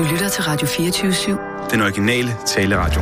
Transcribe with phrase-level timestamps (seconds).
[0.00, 1.70] Du lytter til Radio 24-7.
[1.70, 3.00] Den originale taleradio.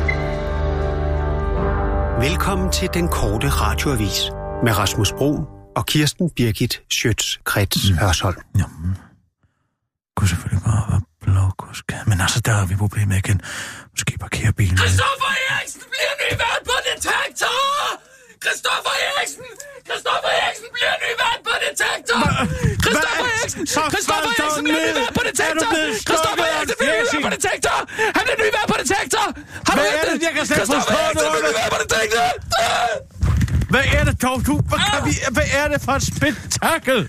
[2.27, 4.19] Velkommen til den korte radioavis
[4.63, 5.31] med Rasmus Bro
[5.75, 7.97] og Kirsten Birgit Schøtz-Krets mm.
[7.97, 8.41] Hørsholm.
[8.59, 8.97] Jamen,
[10.15, 11.85] kunne selvfølgelig bare være blåkusk.
[12.07, 13.41] Men altså, der har vi problemet igen.
[13.91, 14.77] Måske parkere bilen.
[14.77, 17.59] Christoffer Eriksen bliver ny vært på Detektor!
[18.43, 19.45] Christoffer Eriksen!
[19.89, 22.19] Christoffer Eriksen bliver ny vært på Detektor!
[22.83, 23.61] Christoffer Eriksen!
[23.75, 23.87] Dog
[24.39, 25.69] Eriksen bliver ny vært på Er Detektor!
[26.01, 27.77] af Eriksen bliver ny vært på Detektor!
[28.17, 29.25] Han bliver ny vært på Detektor!
[29.67, 30.21] Har du hørt er det?
[30.73, 32.25] Forstå Eriksen bliver ny vært på Detektor!
[33.73, 34.55] Hvad er det dog, du?
[34.69, 36.99] Hvad, kan vi, hvad er det for et spektakel?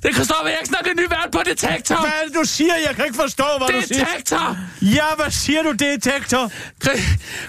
[0.00, 1.96] Det er Christoffer Eriksen, der bliver ny vært på Detektor!
[2.04, 2.74] Hvad er det, du siger?
[2.86, 4.04] Jeg kan ikke forstå, hvad du siger.
[4.04, 4.56] Detektor!
[4.98, 6.42] Ja, hvad siger du, detektor?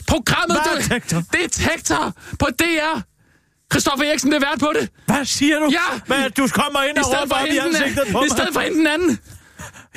[0.07, 0.57] Programmet...
[0.61, 1.23] Hvad er Detektor?
[1.33, 3.10] Detektor på DR!
[3.71, 4.83] Christoffer Eriksen bliver vært på det!
[5.05, 5.67] Hvad siger du?
[5.79, 5.87] Ja.
[6.09, 8.31] Hvad, du kommer ind I og råber for op i hende ansigtet på i mig.
[8.37, 9.11] stedet for hende den anden.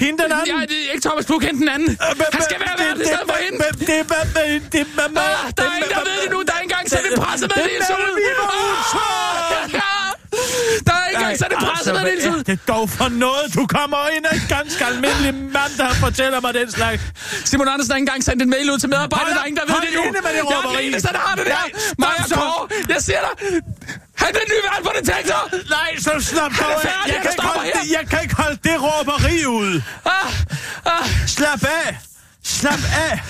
[0.02, 0.47] Hende den anden?
[0.55, 1.91] Ja, det er ikke Thomas Puk, hende den anden.
[2.37, 3.58] Han skal være vært i stedet for hende.
[3.58, 6.39] Det, det, det, det, det, det, Ah, der er ingen, der ved det nu.
[6.48, 8.77] Der er ikke engang sendt en pressemeddelelse Det er ud.
[8.94, 9.94] Ah, ja.
[10.86, 13.47] Der er ikke engang sendt en pressemeddelelse altså, det er dog for noget?
[13.58, 17.02] Du kommer ind af en ganske almindelig mand, der fortæller mig den slags.
[17.44, 19.34] Simon Andersen har ikke engang sendt en mail ud til medarbejderne.
[19.34, 20.02] Der er ingen, der ved det nu.
[20.52, 21.64] Jeg er den eneste, der har det der.
[21.98, 22.25] Maja.
[22.34, 23.34] Kåre, jeg siger dig.
[24.22, 25.41] Han bliver ny vært på Detektor.
[25.77, 26.91] Nej, så slap er dog af.
[27.06, 29.82] Jeg kan, ikke holde, det, jeg kan ikke holde det råberi ud.
[30.05, 30.32] Ah,
[30.84, 31.06] ah.
[31.27, 31.98] Slap af.
[32.42, 33.20] Slap af.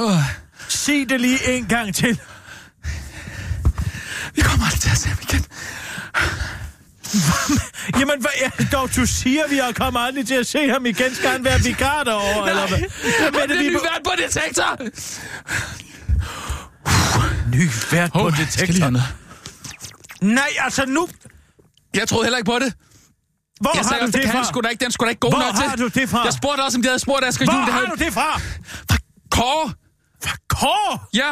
[0.00, 0.22] Åh,
[0.68, 2.20] Sig det lige en gang til.
[4.34, 5.44] Vi kommer aldrig til at se ham igen.
[8.00, 9.48] Jamen, hvad er dog, du siger?
[9.48, 11.14] Vi har kommet aldrig til at se ham igen.
[11.14, 12.78] Skal han være vikar derovre, eller hvad?
[12.78, 14.78] Nej, Hvad er det, vi vært på Detektor.
[17.56, 18.90] Ny vært på detektor.
[20.24, 21.08] Nej, altså nu...
[21.94, 22.74] Jeg troede heller ikke på det.
[23.60, 24.44] Hvor Jeg har sagde du det det fra?
[24.44, 24.84] sgu da ikke.
[24.84, 25.68] Den skulle da ikke god Hvor nok til.
[25.68, 26.24] har du det fra?
[26.24, 27.56] Jeg spurgte også, om de havde spurgt Asger Juhl.
[27.56, 27.96] Hvor Det har havde...
[27.98, 28.38] du det fra?
[28.90, 28.96] Fra
[29.30, 29.72] Kåre.
[30.24, 30.98] Fra Kåre?
[31.14, 31.30] Ja.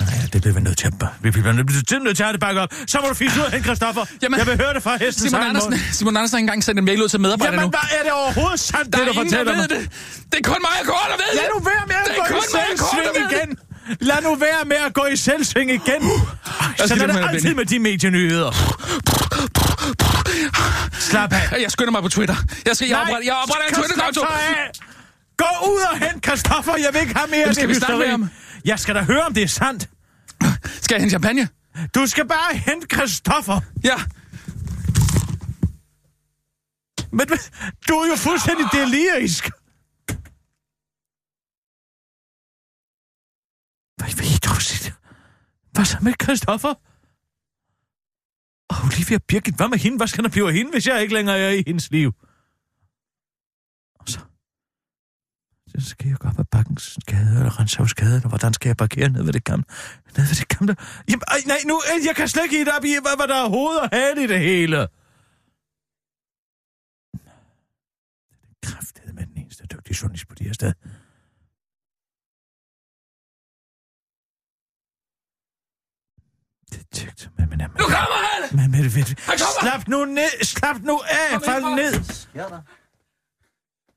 [0.00, 0.92] Nej, det bliver vi nødt til at...
[1.22, 2.68] Vi bliver nødt til, nødt til at bakket op.
[2.86, 4.04] Så må du fiske ud af Christoffer.
[4.22, 6.78] Jamen, jeg vil høre det fra hesten Simon Andersen, Simon Andersen har ikke engang sendt
[6.78, 7.78] en mail ud til medarbejderne Jamen, nu.
[7.78, 9.68] hvad er det overhovedet sandt, Der det er du ingen, fortæller mig?
[9.70, 9.90] det.
[10.32, 12.46] Det er kun mig og Kåre, der ved Lad nu være med at gå i
[12.56, 13.48] selvsving igen.
[14.00, 16.02] Lad nu være med at gå i selvsving igen.
[16.76, 18.50] skal Sådan er det med altid med de medienyheder.
[21.00, 21.60] Slap af.
[21.62, 22.36] Jeg skynder mig på Twitter.
[22.66, 24.20] Jeg skal, jeg opretter, jeg opretter en Twitter-konto.
[25.36, 26.76] Gå ud og hent Christoffer.
[26.76, 28.28] Jeg vil ikke have mere af Jamen, skal det vi snakke med ham?
[28.64, 29.90] Jeg skal da høre, om det er sandt.
[30.82, 31.48] Skal jeg hente champagne?
[31.94, 33.60] Du skal bare hente Christoffer.
[33.84, 33.96] Ja.
[37.12, 37.26] Men
[37.88, 39.44] du er jo fuldstændig delirisk.
[43.96, 44.90] Hvad ved du, Sid?
[45.72, 46.74] Hvad så med Christoffer?
[48.70, 49.96] Og Olivia Birgit, hvad med hende?
[49.96, 52.12] Hvad skal der blive af hende, hvis jeg ikke længere er i hendes liv?
[54.00, 54.20] Og så...
[55.78, 58.76] Så skal jeg gå op ad bakkens gade, eller Renshavs gade, eller hvordan skal jeg
[58.76, 59.64] parkere ned ved det gamle?
[60.16, 60.76] Ned ved det gamle...
[61.08, 63.44] Jamen, ej, nej, nu, øh, jeg kan slet ikke det op i, hvad, hvad der
[63.44, 64.88] er hoved og hale i det hele.
[68.62, 70.72] Kræftet med den eneste dygtige journalist på det her sted.
[76.72, 78.56] Detektor, men, men, men, Nu kommer han!
[78.56, 79.60] men, men, men, Han kommer!
[79.62, 81.92] slap nu ned, slap nu af, fald ned.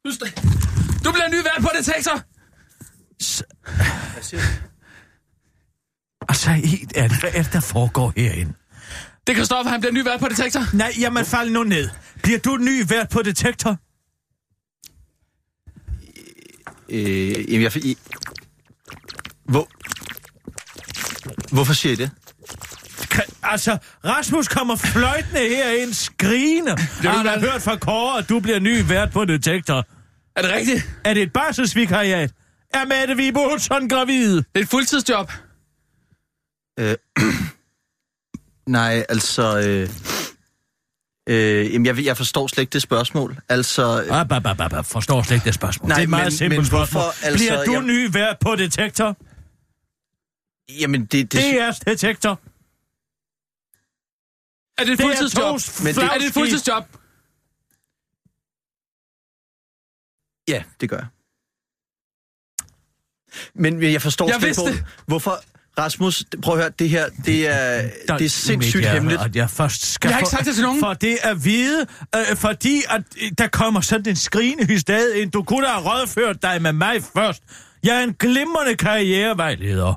[0.05, 0.64] Du, st-
[1.05, 2.21] du bliver ny vært på Detektor.
[6.29, 8.53] Altså, helt ærligt, hvad er det, der foregår herinde?
[9.27, 10.75] Det er Christoffer, han bliver ny vært på Detektor.
[10.75, 11.89] Nej, jamen, fald nu ned.
[12.23, 13.77] Bliver du ny vært på detektor?
[16.89, 17.85] Øh, jamen, jeg...
[17.85, 17.97] I,
[19.45, 19.69] hvor...
[21.51, 22.11] Hvorfor siger I det?
[23.43, 26.71] Altså, Rasmus kommer fløjtende herind, skrigende.
[27.03, 29.87] du har hørt fra Kåre, at du bliver ny vært på detektor.
[30.35, 30.89] Er det rigtigt?
[31.03, 32.31] Er det et barselsvikariat?
[32.73, 34.35] Er Mette Vibe Olsson gravid?
[34.35, 35.31] Det er et fuldtidsjob.
[36.79, 36.95] Øh,
[38.77, 39.57] nej, altså...
[39.59, 39.89] Øh,
[41.29, 43.37] øh, jamen, jeg, jeg forstår slet ikke det spørgsmål.
[43.49, 44.03] Altså...
[44.03, 44.85] Øh, Ah, bah, bah, bah, bah.
[44.85, 45.87] Forstår slet ikke det spørgsmål.
[45.87, 47.01] Nej, det er et meget men- simpelt men spørgsmål.
[47.03, 49.17] hvorfor, altså, bliver du jeg- ny vært på detektor?
[50.81, 51.11] jamen, det...
[51.11, 52.39] det, Det er detektor.
[54.77, 55.59] Er det et Det er fuldtidsjob?
[55.83, 56.83] Men det- Er det et fuldtidsjob?
[60.47, 61.07] Ja, det gør jeg.
[63.55, 65.43] Men jeg forstår Jeg vidste hvor- hvorfor...
[65.77, 69.21] Rasmus, prøv at høre, det her, det er, det er sindssygt hemmeligt.
[69.21, 70.79] At jeg først skal Jeg har ikke sagt det til nogen.
[70.79, 75.31] For det at vide, øh, fordi at, øh, der kommer sådan en skrigende hystad ind.
[75.31, 77.43] Du kunne da have rådført dig med mig først.
[77.83, 79.93] Jeg er en glimrende karrierevejleder.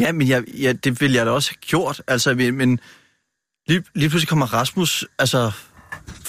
[0.00, 2.02] Ja, men jeg, ja, det ville jeg da også have gjort.
[2.06, 2.80] Altså, men, men
[3.68, 5.52] lige, lige pludselig kommer Rasmus altså,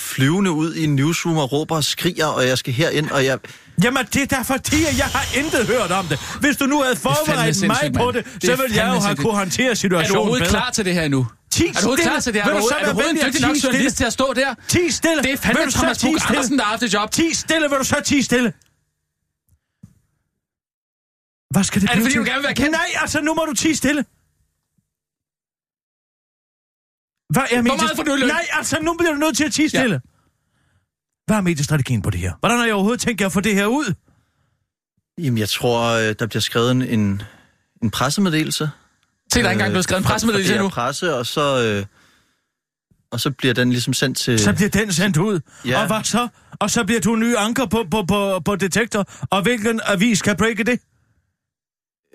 [0.07, 3.39] flyvende ud i en newsroom og råber og skriger, og jeg skal herind, og jeg...
[3.83, 6.19] Jamen, det er da fordi, at jeg har intet hørt om det.
[6.39, 9.01] Hvis du nu havde forberedt mig på det, Det så er ville jeg jo have
[9.01, 9.19] sindssygt.
[9.25, 10.59] kunne håndtere Er situationen du overhovedet bedre.
[10.59, 11.03] klar til det her?
[11.51, 11.97] Ti Er du stille.
[11.97, 13.89] klar til det Er du du, så er du en dygtig nok journalist stille?
[13.91, 14.53] til at stå der?
[14.67, 15.23] Ti stille.
[15.23, 16.15] Det er fandme Vil du Thomas Bug?
[16.29, 17.11] Andersen, der har haft det job.
[17.11, 18.53] Ti stille, vil du så ti stille?
[21.53, 22.19] Hvad skal det Er det fordi, til?
[22.21, 22.71] du gerne vil være kendt?
[22.71, 24.05] Nej, altså nu må du ti stille.
[27.29, 28.27] Hvad er meget du i løn?
[28.27, 30.01] Nej, altså nu bliver du nødt til at ti stille.
[31.25, 32.33] Hvad er mediestrategien på det her?
[32.39, 33.93] Hvordan har jeg overhovedet tænkt jer at få det her ud?
[35.17, 37.21] Jamen, jeg tror, øh, der bliver skrevet en, en,
[37.83, 38.69] en pressemeddelelse.
[39.33, 40.69] Se, der er ikke engang blevet skrevet en pressemeddelelse endnu.
[40.69, 41.85] presse, og så, øh,
[43.11, 44.39] og så bliver den ligesom sendt til...
[44.39, 45.39] Så bliver den sendt ud.
[45.65, 45.81] Ja.
[45.81, 46.27] Og hvad så?
[46.59, 49.05] Og så bliver du ny anker på, på, på, på detektor.
[49.29, 50.79] Og hvilken avis kan breake det?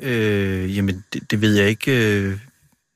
[0.00, 2.40] Øh, jamen, det, det ved jeg ikke.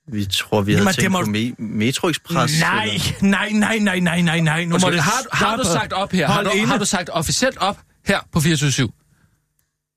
[0.09, 2.61] Vi tror, vi havde Jamen, det tænkt må- på me, Metro Express.
[2.61, 4.65] Nej, nej, nej, nej, nej, nej, nej.
[4.65, 6.27] Nu må det har, har du sagt op her?
[6.27, 6.67] Har du, inde.
[6.67, 8.89] har du sagt officielt op her på 24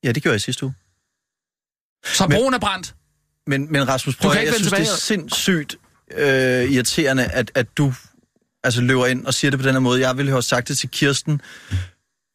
[0.03, 0.73] Ja, det gjorde jeg sidste uge.
[2.05, 2.95] Så broen er brændt.
[3.47, 4.83] Men, men Rasmus, prøv jeg synes, tilbage.
[4.83, 5.75] det er sindssygt
[6.17, 7.93] øh, irriterende, at, at du
[8.63, 10.01] altså, løber ind og siger det på den her måde.
[10.07, 11.41] Jeg ville have sagt det til Kirsten.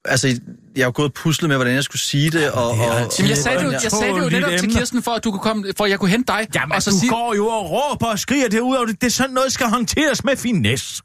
[0.04, 0.40] Altså,
[0.76, 2.50] jeg har gået og puslet med, hvordan jeg skulle sige det.
[2.50, 4.70] Og, og, Jamen, jeg sagde, det, jo- jeg sagde det jo netop til.
[4.72, 6.46] Kirsten, for at, du kunne komme, for at jeg kunne hente dig.
[6.54, 9.00] Jamen, og så du sige, går jo og råber og skriger det ud af det.
[9.00, 11.02] Det er sådan noget, skal håndteres med finesse.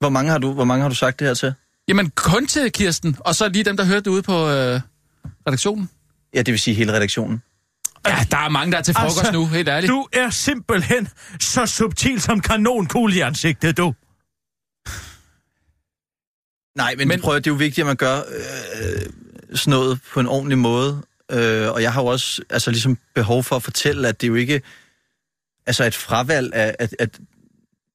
[0.00, 1.54] hvor, mange har du, hvor mange har du sagt det her til?
[1.88, 4.80] jamen kun til Kirsten, og så lige dem, der hørte det ude på øh,
[5.48, 5.88] redaktionen.
[6.34, 7.42] Ja, det vil sige hele redaktionen.
[8.06, 9.90] Ja, der er mange, der er til frokost altså, nu, helt ærligt.
[9.90, 11.08] Du er simpelthen
[11.40, 13.94] så subtil som kanonkugle i ansigtet, du.
[16.76, 19.06] Nej, men, Men- prøv at, det er jo vigtigt, at man gør øh,
[19.56, 21.02] sådan noget på en ordentlig måde.
[21.32, 24.28] Øh, og jeg har jo også altså, ligesom behov for at fortælle, at det er
[24.28, 24.62] jo ikke
[25.66, 26.76] altså et fravalg af...
[26.78, 27.18] At, at,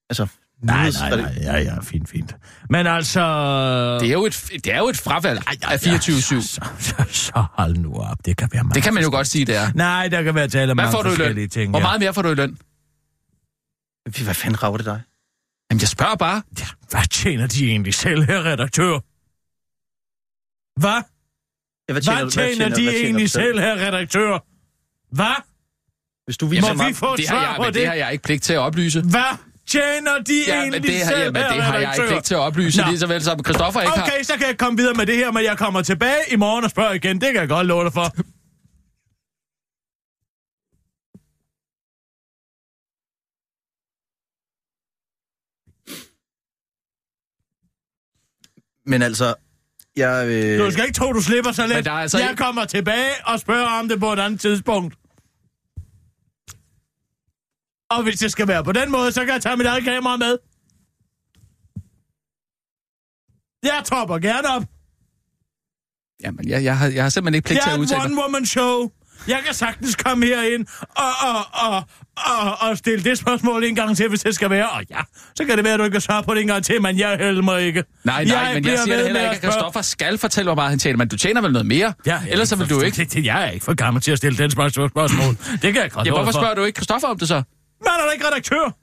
[0.09, 0.27] altså,
[0.63, 2.35] Nej, nej, nej, ja, ja, fint, fint.
[2.69, 3.19] Men altså...
[4.01, 5.91] Det er jo et, det er jo et fravalg af 24-7.
[5.91, 8.75] Ja, så, så, så hold nu op, det kan være meget.
[8.75, 9.71] Det kan man jo godt sige, det er.
[9.75, 11.49] Nej, der kan være tale om Hvad mange får du i forskellige løn?
[11.49, 11.69] ting.
[11.69, 12.57] Hvor meget mere får du i løn?
[14.23, 15.01] Hvad fanden rager det dig?
[15.71, 16.41] Jamen, jeg spørger bare.
[16.59, 18.93] Ja, hvad tjener de egentlig selv her, redaktør?
[20.79, 20.91] Hvad?
[21.89, 24.39] Ja, hvad Hvad tjener de hvad egentlig du selv her, redaktør?
[25.15, 25.35] Hvad?
[26.25, 26.95] Hvis du Må viser vi mig...
[26.95, 27.75] få et Det har, svar jeg, på men det?
[27.81, 29.01] det har jeg ikke pligt til at oplyse.
[29.01, 31.87] Hvad tjener de Ja, men egentlig det, har, selv jamen, her, det har jeg ikke
[31.91, 32.07] redaktør?
[32.07, 32.87] pligt til at oplyse, Nå.
[32.87, 34.03] lige så vel som Christoffer ikke har.
[34.05, 36.63] Okay, så kan jeg komme videre med det her, men jeg kommer tilbage i morgen
[36.63, 37.21] og spørger igen.
[37.21, 38.15] Det kan jeg godt love dig for.
[48.85, 49.33] Men altså,
[49.95, 50.27] jeg...
[50.27, 51.87] Øh, Du skal ikke tro, du slipper så let.
[51.87, 54.95] Altså jeg ikke- kommer tilbage og spørger om det på et andet tidspunkt.
[57.89, 60.17] Og hvis det skal være på den måde, så kan jeg tage mit eget kamera
[60.17, 60.37] med.
[63.63, 64.63] Jeg tropper gerne op.
[66.23, 68.23] Jamen, jeg, jeg, har, jeg har simpelthen ikke pligt til at udtale mig.
[68.25, 68.91] one-woman show.
[69.27, 71.83] Jeg kan sagtens komme herind og, og, og,
[72.17, 74.69] og, og stille det spørgsmål en gang til, hvis det skal være.
[74.69, 74.97] Og ja,
[75.35, 76.99] så kan det være, at du ikke kan svare på det en gang til, men
[76.99, 77.83] jeg hælder mig ikke.
[78.03, 79.51] Nej, nej, men bliver jeg siger det heller ikke, at.
[79.53, 81.93] Christoffer skal fortælle, hvor meget han tjener, men du tjener vel noget mere?
[82.05, 82.97] Ja, Ellers så vil du ikke.
[82.97, 85.35] Det, det, jeg er ikke for gammel til at stille den spørgsmål.
[85.61, 86.39] Det kan jeg godt Ja, hvorfor for.
[86.39, 87.35] spørger du ikke Christoffer om det så?
[87.35, 88.75] Men er der ikke redaktør?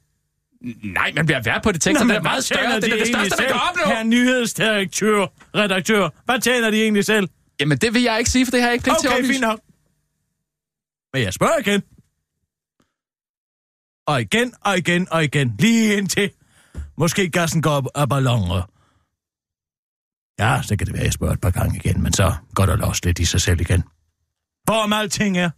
[0.95, 2.81] Nej, man bliver vært på det tekst, det er meget større.
[2.81, 3.95] Det er det største, man kan opnå.
[3.95, 6.09] Her nyhedsdirektør, redaktør.
[6.25, 7.29] Hvad tjener de egentlig selv?
[7.61, 9.27] Jamen, det vil jeg ikke sige, for det har jeg ikke pligt til at Okay,
[9.27, 9.61] fint nok.
[11.13, 11.83] Men jeg spørger igen.
[14.07, 15.57] Og igen, og igen, og igen.
[15.59, 16.31] Lige indtil
[16.97, 18.63] måske gassen går op af balloner.
[20.39, 22.67] Ja, så kan det være, at jeg spørger et par gange igen, men så går
[22.67, 23.83] der også lidt i sig selv igen.
[24.65, 25.51] Hvorom alting er.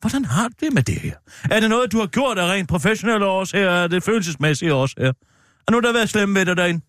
[0.00, 1.16] Hvordan har du det med det her?
[1.50, 3.70] Er det noget, du har gjort af rent professionelle årsager?
[3.70, 5.12] Er det følelsesmæssige årsager?
[5.66, 6.84] Er nogen, der har været slem ved dig derinde?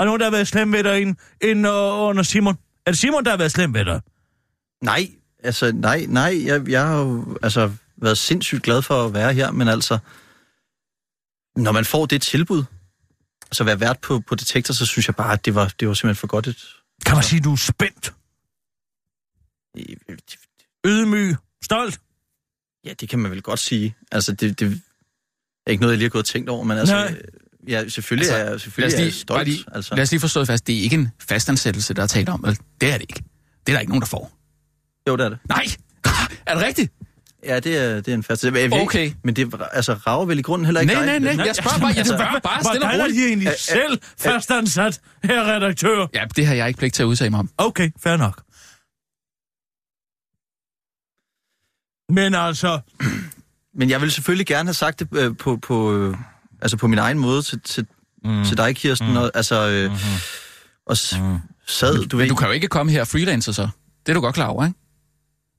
[0.00, 2.58] Er nogen, der har været slem ved dig ind, ind under Simon?
[2.86, 4.00] Er det Simon, der har været slem ved dig?
[4.82, 5.08] Nej,
[5.42, 6.42] altså, nej, nej.
[6.46, 9.98] Jeg, jeg har jo altså, været sindssygt glad for at være her, men altså,
[11.56, 12.64] når man får det tilbud,
[13.42, 15.88] altså at være vært på, på Detektor, så synes jeg bare, at det var, det
[15.88, 16.76] var simpelthen for godt et...
[17.06, 18.14] Kan man sige, du er spændt,
[20.86, 22.00] ydmyg, stolt?
[22.84, 23.96] Ja, det kan man vel godt sige.
[24.12, 24.82] Altså, det, det
[25.66, 26.94] er ikke noget, jeg lige har gået og tænkt over, men altså...
[26.94, 27.22] Nej.
[27.68, 29.48] Ja, selvfølgelig Altså, er selvfølgelig os, er jeg lige, stolt.
[29.48, 29.94] lige, altså.
[29.94, 30.66] lad os lige forstå det fast.
[30.66, 32.42] Det er ikke en fastansættelse, der er talt om.
[32.42, 32.58] Vel?
[32.80, 33.22] Det er det ikke.
[33.66, 34.39] Det er der ikke nogen, der får.
[35.08, 35.38] Jo, det er det.
[35.48, 35.64] Nej!
[36.46, 36.92] Er det rigtigt?
[37.44, 38.44] Ja, det er, det er en fast...
[38.44, 39.12] Jeg ved Okay.
[39.24, 41.20] Men det altså, rager vel i grunden heller ikke Nej, dig?
[41.20, 41.46] nej, nej.
[41.46, 43.16] Jeg spørger bare, jeg Altså, spørger bare stille og Hvordan er roligt.
[43.22, 46.06] de egentlig Æ, selv fastansat, her redaktør?
[46.14, 47.50] Ja, det har jeg ikke pligt til at udtale mig om.
[47.58, 48.42] Okay, fair nok.
[52.12, 52.80] Men altså,
[53.74, 56.16] Men jeg ville selvfølgelig gerne have sagt det øh, på, på, øh,
[56.62, 57.86] altså på min egen måde til, til,
[58.24, 58.44] mm.
[58.44, 59.10] til dig, Kirsten.
[59.10, 59.16] Mm.
[59.16, 59.98] Og, altså, øh, mm-hmm.
[60.86, 61.14] og s-
[61.66, 62.24] sad, du ved...
[62.24, 63.68] Men du kan jo ikke komme her freelancer så.
[64.06, 64.78] Det er du godt klar over, ikke?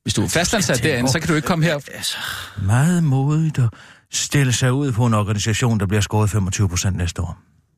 [0.04, 1.76] Hvis du er fastansat tænker derinde, så kan du ikke komme her.
[1.76, 2.18] Altså,
[2.62, 3.70] Meget modigt at
[4.12, 7.38] stille sig ud på en organisation, der bliver skåret 25 procent næste år.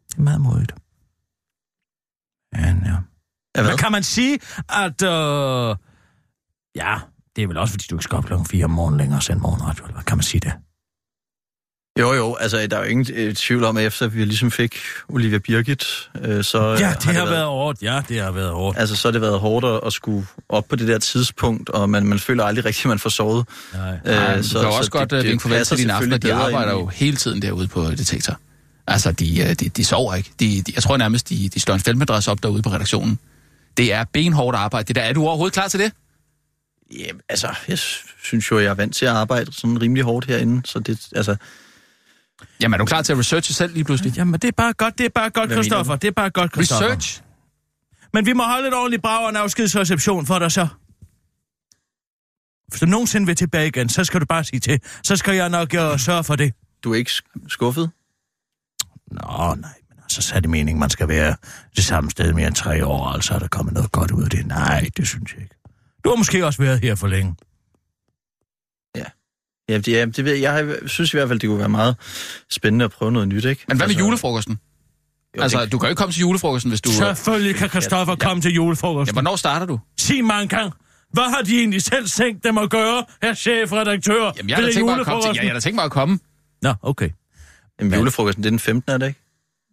[0.09, 0.73] Det er meget modigt.
[2.53, 2.91] Men ja.
[3.55, 3.71] ja, hvad?
[3.71, 4.39] Men kan man sige,
[4.69, 5.01] at...
[5.01, 5.75] Øh,
[6.75, 6.97] ja,
[7.35, 9.23] det er vel også, fordi du ikke skal op klokken 4 om morgenen længere og
[9.23, 10.53] sende morgenradio, kan man sige det?
[11.99, 14.77] Jo, jo, altså der er jo ingen øh, tvivl om, at efter vi ligesom fik
[15.09, 17.81] Olivia Birgit, øh, så Ja, det har, været hårdt.
[17.81, 18.77] Ja, det har været hårdt.
[18.79, 21.89] Altså, så har det været hårdt at, at skulle op på det der tidspunkt, og
[21.89, 23.45] man, man føler aldrig rigtigt, at man får sovet.
[23.73, 23.97] Nej.
[24.05, 26.17] Nej, du kan jo også godt det, vinke farvel til dine aftener.
[26.17, 28.37] De arbejder jo hele tiden derude på Detektor.
[28.87, 30.31] Altså, de, øh, de, de sover ikke.
[30.39, 33.19] De, de, jeg tror nærmest, de, de slår en feltmadras op derude på redaktionen.
[33.77, 34.87] Det er benhårdt arbejde.
[34.87, 35.91] Det der, er du overhovedet klar til det?
[36.91, 37.77] Jamen, altså, jeg
[38.23, 41.35] synes jo, jeg er vant til at arbejde sådan rimelig hårdt herinde, så det, altså...
[42.61, 44.17] Jamen, er du klar til at researche selv lige pludselig?
[44.17, 45.95] Jamen, det er bare godt, det er bare godt, Christoffer.
[45.95, 46.85] Det er bare godt, Christoffer.
[46.85, 47.21] Research?
[48.13, 50.67] Men vi må holde et ordentligt brag og en afskedsreception for dig så.
[52.67, 54.79] Hvis du nogensinde vil tilbage igen, så skal du bare sige til.
[55.03, 56.53] Så skal jeg nok uh, sørge for det.
[56.83, 57.89] Du er ikke sk- skuffet?
[59.11, 59.55] Nå, nej,
[59.89, 61.35] men altså, så er det meningen, man skal være
[61.75, 64.29] det samme sted mere end tre år, altså er der kommet noget godt ud af
[64.29, 64.45] det.
[64.47, 65.55] Nej, det synes jeg ikke.
[66.03, 67.35] Du har måske også været her for længe.
[69.69, 70.67] Ja, det, ja, det ved jeg.
[70.67, 71.95] Jeg synes i hvert fald, det kunne være meget
[72.51, 73.65] spændende at prøve noget nyt, ikke?
[73.67, 74.59] Men hvad med altså, julefrokosten?
[75.37, 76.89] Jo, Altså, du kan jo ikke komme til julefrokosten, hvis du...
[76.91, 79.15] Selvfølgelig kan Christoffer komme til Ja, julefrokosten.
[79.15, 79.79] hvornår starter du?
[79.99, 80.73] Sig mig engang,
[81.13, 84.31] hvad har de egentlig selv tænkt dem at gøre, her chefredaktør?
[84.37, 85.27] Jamen, jeg har tænkt mig at komme til...
[85.27, 85.35] julefrokosten?
[85.35, 86.19] Ja, jeg har da tænkt mig at komme.
[86.61, 87.09] Nå, okay.
[87.79, 88.93] jamen, julefrokosten, det er den 15.
[88.93, 89.19] er det ikke?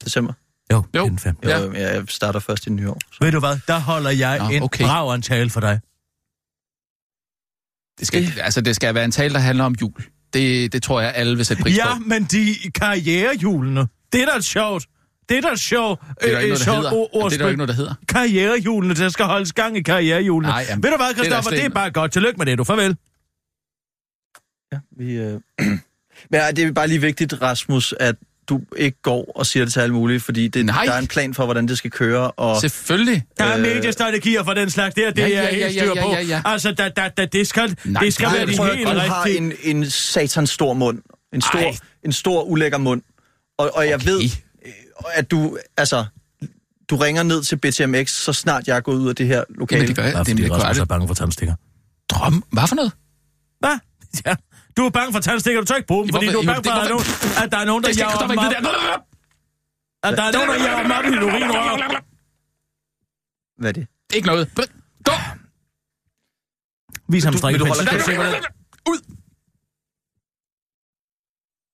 [0.04, 0.32] December?
[0.72, 0.82] Jo, Jo.
[0.92, 1.36] det er den fem.
[1.44, 1.58] Jo, Ja.
[1.60, 1.94] ja.
[1.94, 2.98] jeg starter først i nyår.
[3.12, 3.18] Så.
[3.20, 4.84] Ved du hvad, der holder jeg Nå, en okay.
[4.84, 5.80] brav antale for dig.
[8.00, 9.92] Det skal, altså, det skal være en tale, der handler om jul.
[10.32, 12.02] Det, det tror jeg, alle vil sætte pris Ja, på.
[12.06, 14.86] men de karrierehjulene, det er da sjovt.
[15.28, 16.00] Det er da sjovt.
[16.00, 17.06] Det er der ikke noget, der sjovt hedder.
[17.14, 17.94] Ja, det er der ikke noget, der hedder.
[18.08, 20.48] Karrierehjulene, der skal holdes gang i karrierehjulene.
[20.48, 22.12] Nej, jamen, Ved du hvad, det er Christoffer, slet det er bare godt.
[22.12, 22.64] Tillykke med det, du.
[22.64, 22.96] Farvel.
[24.72, 25.12] Ja, vi...
[25.12, 25.40] Øh...
[26.30, 28.14] Men ja, det er bare lige vigtigt, Rasmus, at
[28.50, 30.84] du ikke går og siger det til alle mulige, fordi det, Nej.
[30.84, 32.60] der er en plan for, hvordan det skal køre, og...
[32.60, 33.24] Selvfølgelig.
[33.38, 35.76] Der er Øh, mediestrategier for den slags der, det Ja, er ja, jeg ja, helt
[35.76, 36.10] ja, styr ja, på.
[36.12, 36.42] ja, ja.
[36.44, 38.88] Altså, da, da, da, det skal, Nej, det skal nej, være jeg de tror, helt
[38.88, 39.38] du har rigtige.
[39.38, 40.98] en, en satans stor mund.
[41.34, 41.76] En stor, Ej.
[42.04, 43.02] en stor ulækker mund.
[43.58, 44.06] Og, og jeg Okay.
[44.06, 44.20] ved,
[44.66, 44.72] øh,
[45.14, 46.04] at du, altså,
[46.90, 49.76] du ringer ned til BTMX, så snart jeg er gået ud af det her lokale.
[49.78, 50.12] Jamen, det gør jeg.
[50.12, 51.54] Bare Det, fordi det, Rasmus det, er bange for tandstikker.
[52.10, 52.44] Drøm.
[52.52, 52.92] Hvad for noget?
[53.60, 53.78] Hvad?
[54.26, 54.34] Ja.
[54.76, 56.70] Du er bange for tandstikker, du tør ikke bruge dem, fordi du er bange for,
[56.72, 57.04] at der er nogen,
[57.44, 58.44] at der er nogen, der jager dem op.
[60.02, 62.02] At der er nogen, der jager dem op i urinrør.
[63.60, 63.86] Hvad er det?
[64.14, 64.50] Ikke noget.
[65.04, 65.12] Gå!
[67.08, 67.58] Vis ham Du- strikke.
[67.58, 68.06] vil du holde Skal du kæft?
[68.06, 68.44] se, hvordan-
[68.88, 68.98] Ud!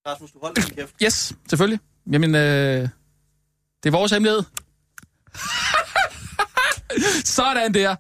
[0.06, 0.94] Rasmus, du holder din kæft.
[1.02, 1.80] Yes, selvfølgelig.
[2.12, 2.40] Jamen, øh,
[3.82, 4.42] det er vores hemmelighed.
[7.36, 7.96] Sådan der.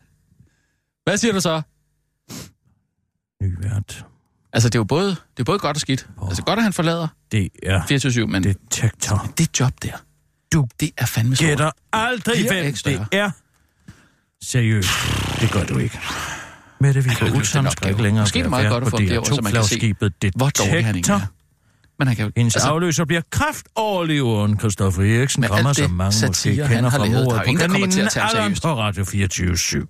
[1.04, 1.62] Hvad siger du så?
[3.42, 4.04] Ny vært.
[4.56, 6.06] Altså, det er jo både, det er både godt og skidt.
[6.28, 9.30] Altså, godt, at han forlader Det er 24-7, men det, detektor.
[9.38, 9.92] det job der,
[10.52, 11.48] Du det er fandme stort.
[11.48, 13.30] gætter aldrig, hvem det er.
[14.44, 14.88] Seriøst,
[15.40, 15.98] det gør du ikke.
[16.80, 19.06] Mette Viggo Utzon skal ikke længere Måske er det meget være godt at få ham
[19.06, 21.14] derover, så man kan se, DR2-flagskibet Hvor dårlig han ikke Detektor.
[21.14, 21.26] er.
[21.98, 22.32] Men han kan jo...
[22.36, 26.98] Hendes altså, afløser bliver kraftoverleveren Christopher Eriksen, det som mange måske satire, han kender fra
[26.98, 29.88] mordet på kaninen Allan på Radio 24 7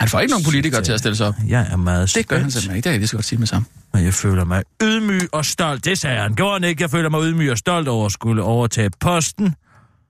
[0.00, 1.34] han får ikke nogen politikere til at stille sig op.
[1.48, 2.76] Jeg er meget Det gør han spændt, simpelthen ikke.
[2.76, 3.66] Det kan jeg lige så godt sige med sammen.
[3.92, 5.84] og jeg føler mig ydmyg og stolt.
[5.84, 6.34] Det sagde han.
[6.34, 6.82] Gjorde han ikke?
[6.82, 9.54] Jeg føler mig ydmyg og stolt over at skulle overtage posten.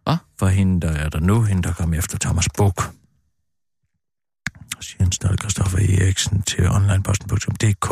[0.05, 0.17] Hvad?
[0.39, 2.91] For hende, der er der nu, hende, der kom efter Thomas Buk.
[4.81, 7.91] Siger en stolt Christoffer Eriksen til onlineposten.dk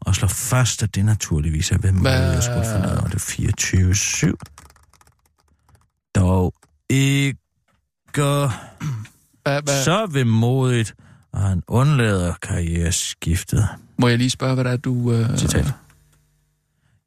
[0.00, 3.20] og slår fast, at det naturligvis er, hvem Hvad- jeg skulle finde ud af det
[3.20, 4.36] 24-7.
[6.14, 6.54] Dog
[6.90, 7.38] ikke
[9.42, 10.94] Hvad, hvad, så vemodigt,
[11.34, 13.68] og han undlader karriereskiftet.
[13.98, 15.12] må jeg lige spørge, hvad der er, du...
[15.12, 15.66] Øh, Citat.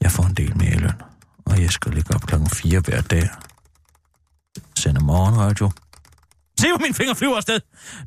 [0.02, 1.02] Jeg får en del mere i løn,
[1.46, 3.30] og jeg skal ligge op klokken 4 hver dag.
[4.76, 5.72] Sender morgenradio.
[6.60, 7.60] Se, hvor min finger flyver afsted.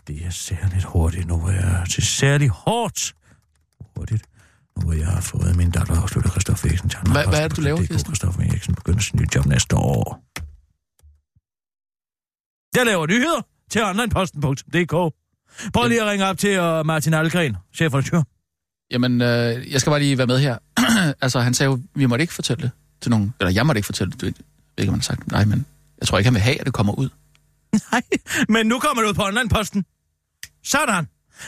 [0.06, 3.14] Det er særligt hurtigt, nu hvor jeg til særligt hårdt
[3.96, 4.24] hurtigt.
[4.76, 7.56] Nu hvor jeg har fået min datter afsluttet Christoffer Eriksen til Hvad- hvad er det,
[7.56, 7.98] du laver, Kirsten?
[8.04, 10.22] Christoffer Eriksen begynder sin nye job næste år.
[12.76, 15.14] Jeg laver nyheder til onlineposten.dk.
[15.72, 18.22] Prøv lige at ringe op til uh, Martin Algren, chefredaktør.
[18.90, 20.58] Jamen, øh, jeg skal bare lige være med her.
[21.22, 23.34] altså, han sagde jo, vi måtte ikke fortælle det til nogen.
[23.40, 24.20] Eller jeg måtte ikke fortælle det.
[24.20, 24.32] Du ved,
[24.78, 25.66] ikke, om han har sagt nej, men
[26.00, 27.08] jeg tror ikke, han vil have, at det kommer ud.
[27.92, 28.02] Nej,
[28.48, 29.84] men nu kommer det ud på onlineposten.
[30.64, 31.06] Sådan.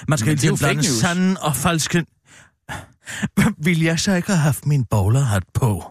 [0.08, 0.86] Man skal hele er fake blande news.
[0.86, 2.04] sande og falske...
[3.64, 5.84] Vil jeg så ikke have haft min bowlerhat på?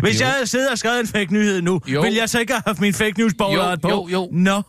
[0.00, 0.24] Hvis Jo.
[0.24, 2.00] jeg havde siddet og skrevet en fake nyhed nu, Jo.
[2.00, 3.88] vil jeg så ikke have haft min fake news bowlerhat på?
[3.88, 4.28] jo, jo.
[4.32, 4.62] Nå,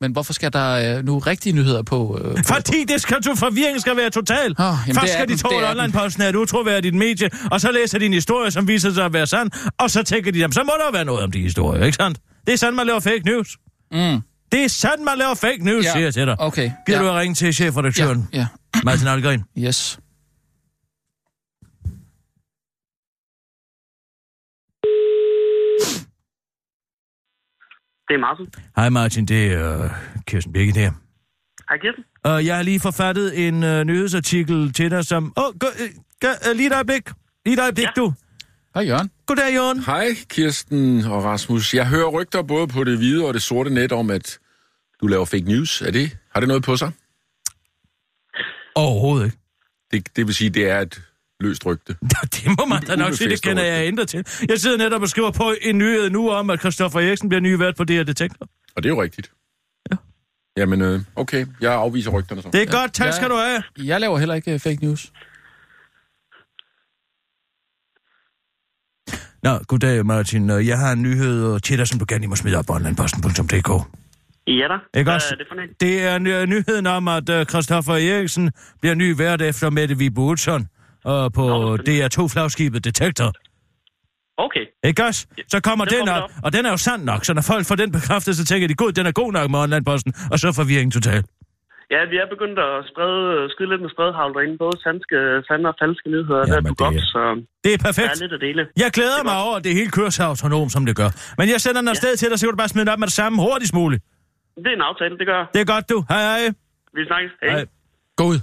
[0.00, 2.20] Men hvorfor skal der øh, nu rigtige nyheder på?
[2.24, 4.54] Øh, på fordi det skal, to- forvirringen skal være total.
[4.58, 8.06] Jamen, Først skal de tro, at online-posten er et utroværdigt medie, og så læser de
[8.06, 10.72] en historie, som viser sig at være sand, og så tænker de, jamen, så må
[10.86, 12.18] der være noget om de historier, ikke sandt?
[12.46, 13.56] Det er sådan, man laver fake news.
[13.92, 14.20] mm,
[14.52, 16.40] Det er sådan, man laver fake news, Ja, siger jeg til dig.
[16.40, 16.70] okay.
[16.86, 18.46] Giver ja, du at ringe til chefredaktøren, ja,
[18.84, 19.44] Martin Algren?
[19.56, 19.98] ja, yes.
[28.08, 28.46] Det er Martin.
[28.76, 29.90] Hej Martin, det er uh,
[30.26, 30.92] Kirsten Birgit her.
[31.68, 32.04] Hej Kirsten.
[32.24, 35.32] Og jeg har lige forfattet en uh, nyhedsartikel til dig, som...
[35.36, 37.10] Åh, oh, uh, lige et øjeblik.
[37.44, 37.84] Lige et øjeblik.
[37.84, 37.90] Ja.
[37.96, 38.12] du.
[38.74, 39.10] Hej Jørgen.
[39.26, 39.80] Goddag, Jørgen.
[39.80, 41.74] Hej, Kirsten og Rasmus.
[41.74, 44.38] Jeg hører rygter både på det hvide og det sorte net om, at
[45.00, 45.82] du laver fake news.
[45.82, 46.16] Er det?
[46.32, 46.92] Har det noget på sig?
[48.74, 49.38] Overhovedet ikke.
[49.90, 51.02] Det, det vil sige, det er et
[51.40, 51.96] løst rygte.
[52.34, 54.24] Det må man da nok sige, det kender jeg ændre til.
[54.48, 57.52] Jeg sidder netop og skriver på en nyhed nu om, at Christoffer Eriksen bliver ny
[57.52, 58.46] vært på det her detektor.
[58.76, 59.32] Og det er jo rigtigt.
[59.90, 59.96] Ja.
[60.56, 61.46] Jamen, øh, okay.
[61.60, 62.48] Jeg afviser rygterne så.
[62.52, 62.80] Det er ja.
[62.80, 63.12] godt, tak Ja.
[63.12, 63.62] skal du have.
[63.78, 65.12] Jeg laver heller ikke øh, fake news.
[69.42, 70.50] Nå, goddag Martin.
[70.50, 72.72] Øh, Jeg har en nyhed til dig, som du gerne lige må smide op på
[72.72, 73.70] onlineposten.dk.
[74.46, 74.98] Ja da.
[74.98, 75.28] Ikke også?
[75.32, 75.68] er det for en?
[75.80, 80.20] Det er ny- nyheden om, at uh, Christoffer Eriksen bliver ny vært efter Mette Vibe
[80.20, 80.68] Utzon
[81.04, 83.32] uh, på Nå, DR2-flagskibet Detektor.
[84.46, 84.64] Okay.
[84.84, 85.26] Ikke også?
[85.48, 87.66] Så kommer Det den kommer op, og den er jo sand nok, så når folk
[87.66, 90.48] får den bekræftet, så tænker de, gud, den er god nok med onlineposten, og så
[90.48, 91.22] er forvirringen total.
[91.94, 94.56] Ja, vi er begyndt at sprede, skyde lidt med spredhavl derinde.
[94.64, 95.16] Både sandske,
[95.48, 96.38] sande og falske nyheder.
[96.38, 97.20] Ja, der er det godt, så
[97.64, 98.12] Det er der perfekt.
[98.14, 98.62] er lidt at dele.
[98.84, 101.10] Jeg glæder er mig over, at det hele kører så autonom, som det gør.
[101.38, 103.08] Men jeg sender den afsted til dig, så kan du bare smide den op med
[103.10, 104.02] det samme hurtigst muligt.
[104.64, 105.42] Det er en aftale, det gør.
[105.54, 105.98] Det er godt, du.
[106.12, 106.42] Hej, hej.
[106.96, 107.32] Vi snakkes.
[107.42, 107.50] Hej.
[107.56, 107.64] Hej.
[108.16, 108.38] Gå ud.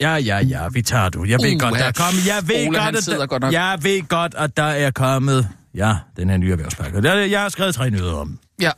[0.00, 1.24] Ja, ja, ja, vi tager du.
[1.24, 2.26] Jeg ved Uh, godt, der er kommet...
[2.26, 3.52] Jeg ved Ole, godt, at der, godt nok.
[3.52, 5.48] Jeg ved godt, at der er kommet...
[5.74, 7.02] Ja, den her nye erhvervspakke.
[7.02, 8.38] Der- Jeg har skrevet tre nyheder om.
[8.60, 8.70] Ja.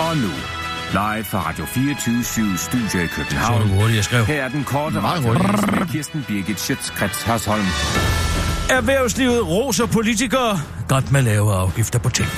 [0.00, 0.28] Og nu,
[0.92, 2.24] live fra Radio 24
[2.58, 3.62] Studio i København.
[3.68, 4.24] du hurtigt, jeg skrev.
[4.24, 7.64] Her er den korte med Kirsten Birgit Schøtzgrads Hasholm.
[8.70, 10.60] Erhvervslivet roser politikere.
[10.88, 12.28] Godt med lave afgifter på ting.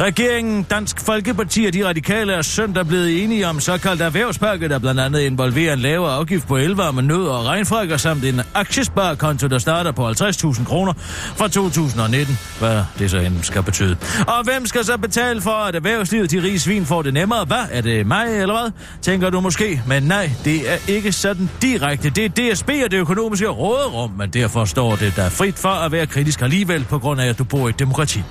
[0.00, 5.00] Regeringen, Dansk Folkeparti og de radikale er søndag blevet enige om såkaldt erhvervspakke, der blandt
[5.00, 9.92] andet involverer en lavere afgift på elvarme, nød og regnfrakker, samt en aktiesparekonto, der starter
[9.92, 10.92] på 50.000 kroner
[11.36, 13.96] fra 2019, hvad det så end skal betyde.
[14.26, 17.44] Og hvem skal så betale for, at erhvervslivet, de rige svin, får det nemmere?
[17.44, 17.64] Hvad?
[17.70, 18.70] Er det mig, eller hvad?
[19.02, 19.82] Tænker du måske.
[19.86, 22.10] Men nej, det er ikke sådan direkte.
[22.10, 25.92] Det er DSB og det økonomiske råderum, men derfor står det der frit for at
[25.92, 28.22] være kritisk alligevel, på grund af, at du bor i et demokrati.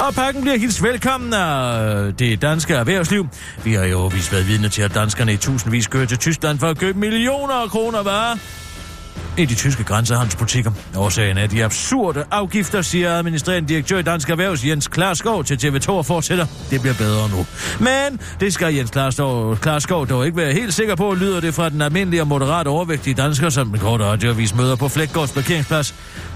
[0.00, 3.28] Og pakken bliver hilst velkommen af det danske erhvervsliv.
[3.64, 6.66] Vi har jo vist været vidne til, at danskerne i tusindvis kører til Tyskland for
[6.66, 8.36] at købe millioner af kroner varer
[9.38, 10.70] i de tyske grænsehandelsbutikker.
[10.96, 15.90] Årsagen er de absurde afgifter, siger administrerende direktør i Dansk Erhvervs Jens Klarskov til TV2
[15.90, 16.46] og fortsætter.
[16.70, 17.46] Det bliver bedre nu.
[17.80, 21.68] Men det skal Jens Klarskov, Klarskov dog ikke være helt sikker på, lyder det fra
[21.68, 25.94] den almindelige og moderat overvægtige dansker, som den korte radioavis møder på Flækgårds parkeringsplads.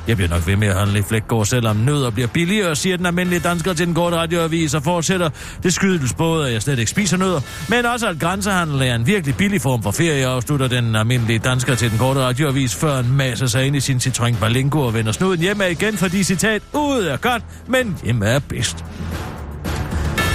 [0.09, 3.07] Jeg bliver nok ved med at handle i Flækgaard, selvom nødder bliver billigere, siger den
[3.07, 5.31] almindelige dansker til den korte radioavis og fortsætter.
[5.63, 9.07] Det skydes både, at jeg slet ikke spiser nødder, men også at grænsehandel er en
[9.07, 13.11] virkelig billig form for ferie, afslutter den almindelige dansker til den korte radioavis, før han
[13.11, 17.05] masser sig ind i sin Citroën Berlingo og vender snuden hjemme igen, fordi citat, ud
[17.05, 18.85] er godt, men hjemme er bedst.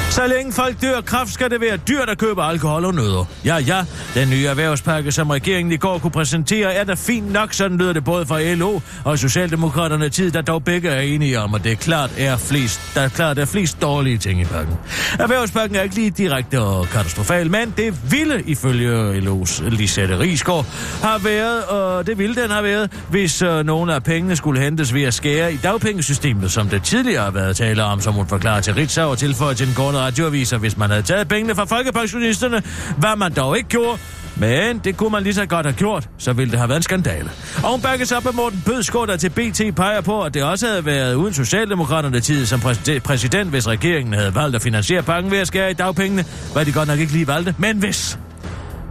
[0.09, 3.25] Så længe folk dør kraft, skal det være dyrt at købe alkohol og nødder.
[3.45, 7.53] Ja, ja, den nye erhvervspakke, som regeringen i går kunne præsentere, er da fint nok,
[7.53, 11.53] sådan lyder det både fra LO og Socialdemokraterne tid, der dog begge er enige om,
[11.53, 14.75] at det er klart er flest, der er klart er flest dårlige ting i pakken.
[15.19, 20.65] Erhvervspakken er ikke lige direkte og katastrofal, men det ville ifølge LO's Lisette Rigsgaard
[21.03, 24.93] har været, og det ville den har været, hvis øh, nogle af pengene skulle hentes
[24.93, 28.61] ved at skære i dagpengesystemet, som det tidligere har været tale om, som hun forklarer
[28.61, 32.61] til Ritzau og tilføjer til den korte radioaviser, hvis man havde taget pengene fra folkepensionisterne,
[32.97, 33.97] hvad man dog ikke gjorde,
[34.35, 36.83] men det kunne man lige så godt have gjort, så ville det have været en
[36.83, 37.29] skandale.
[37.63, 40.67] Og hun bakkes op af Morten Bødskov, der til BT peger på, at det også
[40.67, 45.31] havde været uden Socialdemokraterne tid som præs- præsident, hvis regeringen havde valgt at finansiere pakken
[45.31, 48.19] ved at skære i dagpengene, hvad de godt nok ikke lige valgte, men hvis.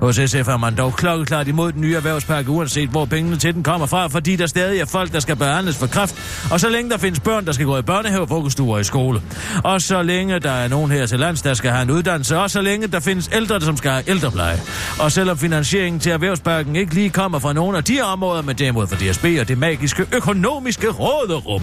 [0.00, 3.62] Hos SF er man dog klokkeklart imod den nye erhvervspakke, uanset hvor pengene til den
[3.62, 6.14] kommer fra, fordi der stadig er folk, der skal behandles for kræft,
[6.52, 9.22] og så længe der findes børn, der skal gå i børnehave, vuggestuer og i skole.
[9.64, 12.50] Og så længe der er nogen her til lands, der skal have en uddannelse, og
[12.50, 14.60] så længe der findes ældre, som skal have ældrepleje.
[15.00, 18.86] Og selvom finansieringen til erhvervspakken ikke lige kommer fra nogen af de områder, men derimod
[18.86, 21.62] fra DSB og det magiske økonomiske råderum,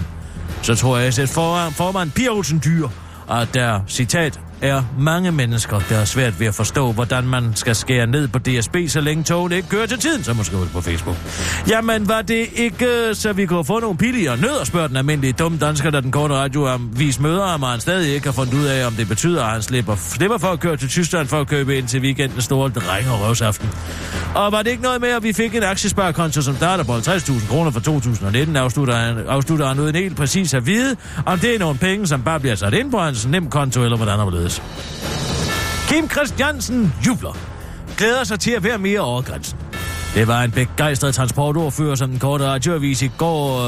[0.62, 2.88] så tror jeg, at formand, formand Pia Olsen Dyr,
[3.30, 7.74] at der, citat, er mange mennesker, der er svært ved at forstå, hvordan man skal
[7.74, 10.80] skære ned på DSB, så længe togene ikke kører til tiden, som man skriver på
[10.80, 11.16] Facebook.
[11.68, 15.32] Jamen, var det ikke, øh, så vi kunne få nogle billigere nødder, spørger den almindelige
[15.32, 18.64] dumme dansker, der den korte radioavis møder ham, og han stadig ikke har fundet ud
[18.64, 21.48] af, om det betyder, at han slipper, slipper for at køre til Tyskland for at
[21.48, 23.68] købe ind til weekendens store dreng- og røvsaften.
[24.34, 27.48] Og var det ikke noget med, at vi fik en aktiesparekonto, som starter på 50.000
[27.48, 31.58] kroner for 2019, afslutter han, afslutter han uden helt præcis at vide, om det er
[31.58, 34.62] nogle penge, som bare bliver sat ind på hans nem konto, eller hvordan overledes.
[35.88, 37.36] Kim Christiansen jubler.
[37.96, 39.58] Glæder sig til at være mere over grænsen.
[40.16, 43.60] Det var en begejstret transportordfører, som den korte radioavis i går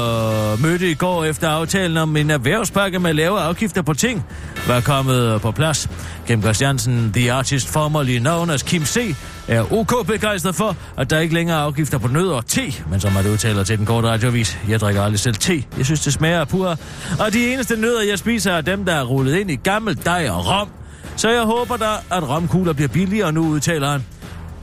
[0.53, 4.25] øh, mødte i går efter aftalen om en erhvervspakke med lave afgifter på ting,
[4.67, 5.89] var kommet på plads.
[6.27, 9.15] Kim Christiansen, the artist formerly known as Kim C.,
[9.47, 12.99] er OK begejstret for, at der ikke længere er afgifter på nød og te, men
[12.99, 15.63] som man udtaler til den korte radioavis, jeg drikker aldrig selv te.
[15.77, 16.77] Jeg synes, det smager pur.
[17.19, 20.29] Og de eneste nødder, jeg spiser, er dem, der er rullet ind i gammel dej
[20.29, 20.67] og rom.
[21.15, 24.03] Så jeg håber da, at romkugler bliver billigere nu, udtaler han.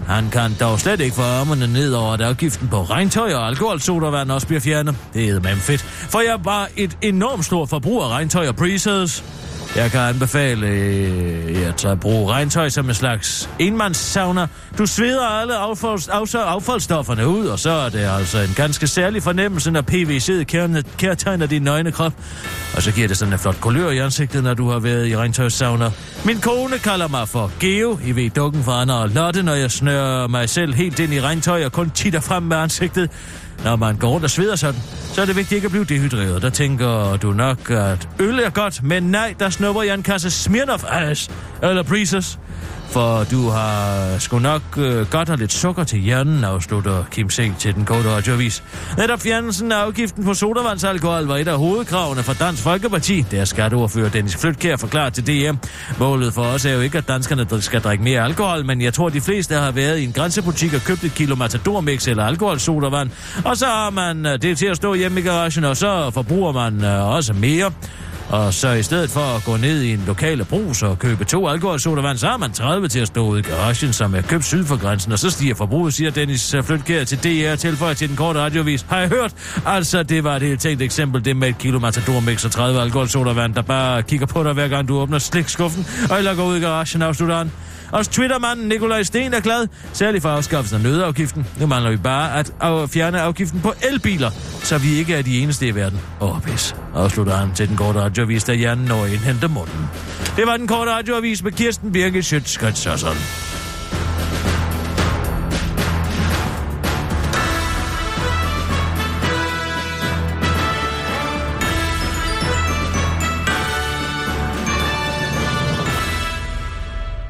[0.06, 4.30] Han kan dog slet ikke få ørmerne ned over, at afgiften på regntøj og alkoholsodavand
[4.30, 4.96] også bliver fjernet.
[5.14, 5.80] Det er med fedt.
[5.82, 9.24] For jeg var et enormt stort forbrug af regntøj og breezers.
[9.76, 14.46] Jeg kan anbefale øh, at bruge regntøj som en slags enmandssauna.
[14.78, 19.70] Du sveder alle affalds, affaldsstofferne ud, og så er det altså en ganske særlig fornemmelse,
[19.70, 22.12] når PVC'et kærtegner din nøgne krop.
[22.76, 25.16] Og så giver det sådan en flot kulør i ansigtet, når du har været i
[25.16, 25.90] regntøjssauna.
[26.24, 29.70] Min kone kalder mig for Geo, I ved dukken for Anna og Lotte, når jeg
[29.70, 33.10] snører mig selv helt ind i regntøj og kun titter frem med ansigtet.
[33.64, 34.80] Når man går rundt og sveder sådan,
[35.12, 36.42] så er det vigtigt ikke at blive dehydreret.
[36.42, 40.30] Der tænker du nok, at øl er godt, men nej, der snupper jeg en kasse
[40.30, 41.30] Smirnoff Ice
[41.62, 42.38] eller Breezes.
[42.88, 47.58] For du har sgu nok øh, godt og lidt sukker til hjernen, afslutter Kim Seng
[47.58, 48.62] til den korte radioavis.
[48.98, 53.24] Netop fjernelsen af afgiften på sodavandsalkohol var et af hovedkravene for Dansk Folkeparti.
[53.30, 55.56] Det er skatteordfører Dennis Flytkær forklaret til DM.
[55.98, 59.08] Målet for os er jo ikke, at danskerne skal drikke mere alkohol, men jeg tror,
[59.08, 63.10] de fleste har været i en grænsebutik og købt et kilo matadormix eller alkoholsodavand.
[63.44, 66.52] Og så har man øh, det til at stå hjemme i garagen, og så forbruger
[66.52, 67.72] man øh, også mere.
[68.30, 71.48] Og så i stedet for at gå ned i en lokale brus og købe to
[71.48, 74.64] alkoholsodavand, så har man 30 til at stå ude i garagen, som er købt syd
[74.64, 75.12] for grænsen.
[75.12, 78.86] Og så stiger forbruget, siger Dennis øh, Flytkær til DR, tilføjer til den korte radiovis.
[78.88, 79.32] Har jeg hørt?
[79.66, 82.80] Altså, det var et helt tænkt eksempel, det med et kilo matador mix og 30
[82.80, 86.56] alkoholsodavand, der bare kigger på dig, hver gang du åbner slikskuffen, og eller går ud
[86.56, 87.50] i garagen, afslutter han.
[87.92, 91.46] Også Twittermanden Nikolaj Sten er glad, særligt for afskaffelsen af nødafgiften.
[91.60, 94.30] Nu mangler vi bare at af- fjerne afgiften på elbiler,
[94.62, 96.00] så vi ikke er de eneste i verden.
[96.20, 96.76] Åh, oh, pis.
[96.94, 99.88] Afslutter han til den korte radioavis, der hjernen når indhente munden.
[100.36, 103.16] Det var den korte radioavis med Kirsten Birgit Schøtz, sådan.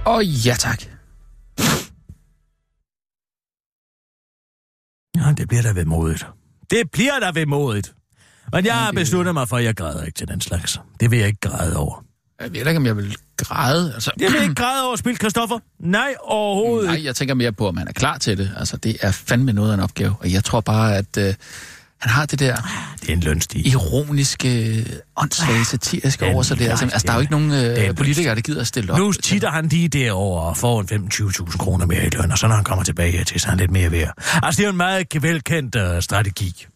[0.04, 0.82] Og ja tak.
[5.16, 6.26] Ja, det bliver da ved modet.
[6.70, 7.94] Det bliver da ved modet.
[8.52, 10.80] Men jeg har besluttet mig for, at jeg græder ikke til den slags.
[11.00, 12.04] Det vil jeg ikke græde over.
[12.40, 13.94] Jeg ved ikke, om jeg vil græde.
[13.94, 15.58] Altså, Jeg vil ikke græde over spil, Kristoffer.
[15.80, 18.50] Nej, overhovedet Nej, jeg tænker mere på, at man er klar til det.
[18.56, 20.14] Altså, det er fandme noget af en opgave.
[20.20, 21.34] Og jeg tror bare, at øh,
[22.00, 22.56] han har det der
[23.00, 23.66] Det er en lønstig.
[23.66, 24.84] ironiske,
[25.16, 26.70] åndssvage, satiriske Den over sig der.
[26.70, 28.98] Altså, altså, der er jo ikke nogen øh, politikere, der gider at stille op.
[28.98, 32.48] Nu titter han lige derover og får en 25.000 kroner mere i løn, og så
[32.48, 34.12] når han kommer tilbage her til, så er han lidt mere værd.
[34.42, 36.66] Altså, det er jo en meget velkendt uh, strategi.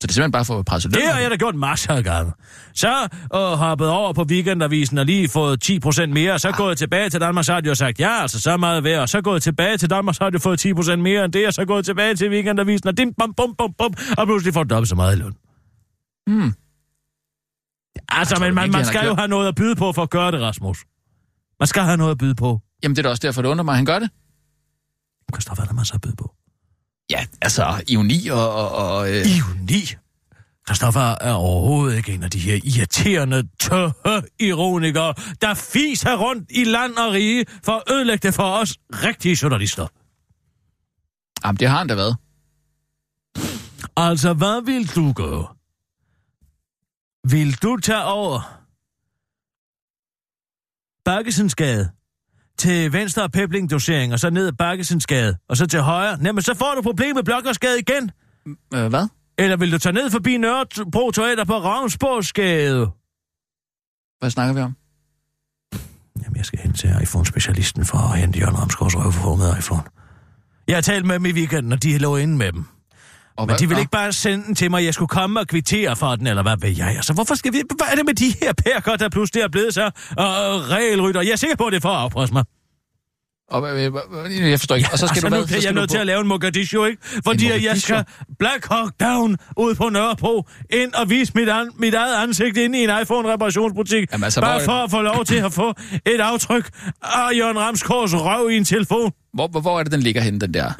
[0.00, 1.00] Så det er simpelthen bare for at presse løn.
[1.00, 2.32] Det har jeg da gjort masser af gange.
[2.74, 7.20] Så uh, hoppet over på weekendavisen og lige fået 10% mere, så gået tilbage til
[7.20, 10.20] Danmarks Radio og sagt, ja, altså så meget værd, og så gået tilbage til Danmarks
[10.20, 13.14] Radio og fået 10% mere end det, og så gået tilbage til weekendavisen, og dim,
[13.18, 15.34] bum, bum, bum, bum, og pludselig får dobbelt så meget i løn.
[16.26, 16.52] Hmm.
[18.08, 20.02] Altså, tror men du man, virkelig, man skal jo have noget at byde på for
[20.02, 20.84] at gøre det, Rasmus.
[21.60, 22.60] Man skal have noget at byde på.
[22.82, 24.10] Jamen, det er da også derfor, det undrer mig, at han gør det.
[25.32, 26.34] Kristoffer, hvad er der masser at byde på?
[27.10, 28.54] Ja, altså, ironi og...
[28.54, 29.82] og, og øh, Ironi.
[30.66, 36.64] Christoffer er overhovedet ikke en af de her irriterende, tørre ironikere, der fiser rundt i
[36.64, 39.86] land og rige for at ødelægge det for os rigtige journalister.
[41.44, 42.16] jamen, det har han da været.
[43.96, 45.46] Altså, hvad vil du gøre?
[47.30, 48.60] Vil du tage over
[51.04, 51.90] Bakkesensgade
[52.60, 56.18] til venstre af Pebling-dosering, og så ned ad Bakkesensgade, og så til højre?
[56.24, 58.10] Jamen, så får du problemet med Blokkersgade igen.
[58.74, 59.08] Øh, hvad?
[59.38, 62.90] Eller vil du tage ned forbi Nørrebro Toiletter på Ravnsborgsgade?
[64.20, 64.76] Hvad snakker vi om?
[66.22, 69.82] Jamen, jeg skal hen til iPhone-specialisten for at hente Jørgen Ramsgaards røv for med iPhone.
[70.68, 72.64] Jeg har talt med dem i weekenden, og de lå inde med dem.
[73.36, 75.96] Og Men de vil ikke bare sende den til mig, jeg skulle komme og kvittere
[75.96, 76.88] for den, eller hvad ved jeg?
[76.96, 77.62] Altså, hvorfor skal vi...
[77.76, 80.24] Hvad er det med de her pærker, der pludselig er blevet så uh,
[80.70, 81.20] regelrytter?
[81.20, 82.44] Jeg er sikker på, at det er for at afpresse mig.
[83.50, 83.92] Og, øh, øh,
[84.42, 84.88] øh, jeg forstår ikke.
[84.92, 85.48] Og så skal altså, du nu hvad?
[85.48, 87.02] Så er jeg skal du nødt til at lave en Mogadishu, ikke?
[87.24, 87.86] Fordi at jeg Mogadishu?
[87.86, 88.04] skal
[88.38, 92.76] Black Hawk Down ud på Nørrebro, ind og vise mit, an, mit eget ansigt ind
[92.76, 94.12] i en iPhone-reparationsbutik.
[94.12, 95.74] Jamen, altså, bare hvor er for at få lov til at få
[96.06, 96.70] et aftryk
[97.02, 99.12] af Jørgen Ramskors røv i en telefon.
[99.34, 100.72] Hvor, hvor, hvor er det, den ligger henne, den der?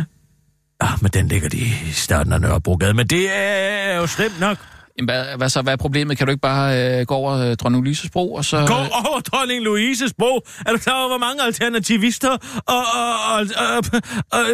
[0.81, 4.59] Ah, men den ligger lige i starten af Nørrebrogade, men det er jo slemt nok.
[4.99, 5.63] Jamen, hvad, hvad så?
[5.63, 6.19] Hvad er problemet?
[6.19, 8.67] Kan du ikke bare øh, gå over øh, Dronning Lyses bro, og så...
[8.67, 10.41] Gå over dronning Louises bro.
[10.67, 13.85] Er du klar over, hvor mange alternativister og, og, og, og,
[14.33, 14.49] og, og,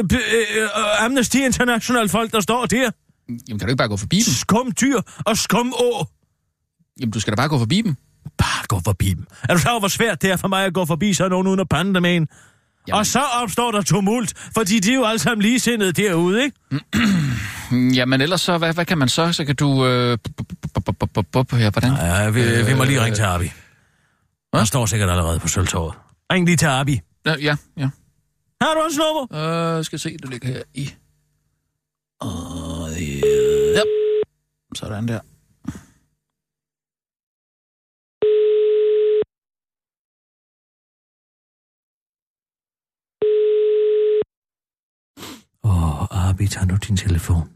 [0.74, 2.90] og Amnesty International folk, der står der?
[3.28, 4.34] Jamen, kan du ikke bare gå forbi dem?
[4.34, 6.04] Skum dyr og skum å.
[7.00, 7.96] Jamen, du skal da bare gå forbi dem.
[8.38, 9.26] Bare gå forbi dem.
[9.48, 11.46] Er du klar over, hvor svært det er for mig at gå forbi sådan nogen
[11.46, 12.28] uden at pande dem en?
[12.88, 12.98] Jamen.
[12.98, 16.56] Og så opstår der tumult, fordi de er jo alle sammen ligesindede derude, ikke?
[17.98, 19.32] Jamen, ellers så, hvad, hvad kan man så?
[19.32, 19.86] Så kan du...
[19.86, 20.18] Øh,
[21.52, 21.92] her, hvordan?
[21.92, 23.52] Ja, vi, vi må lige ringe til Abi.
[24.50, 24.60] Hvad?
[24.60, 25.94] Han står sikkert allerede på Sølvtorvet.
[26.32, 27.00] Ring lige til Abi.
[27.26, 27.56] Ja, ja.
[27.76, 27.88] ja.
[28.60, 29.76] Har du hans nummer?
[29.78, 30.94] Øh, skal se, det ligger her i...
[32.20, 32.90] Og,
[33.74, 33.82] ja.
[34.74, 35.20] Sådan der.
[45.70, 47.48] Åh, Abi, tag nu din telefon.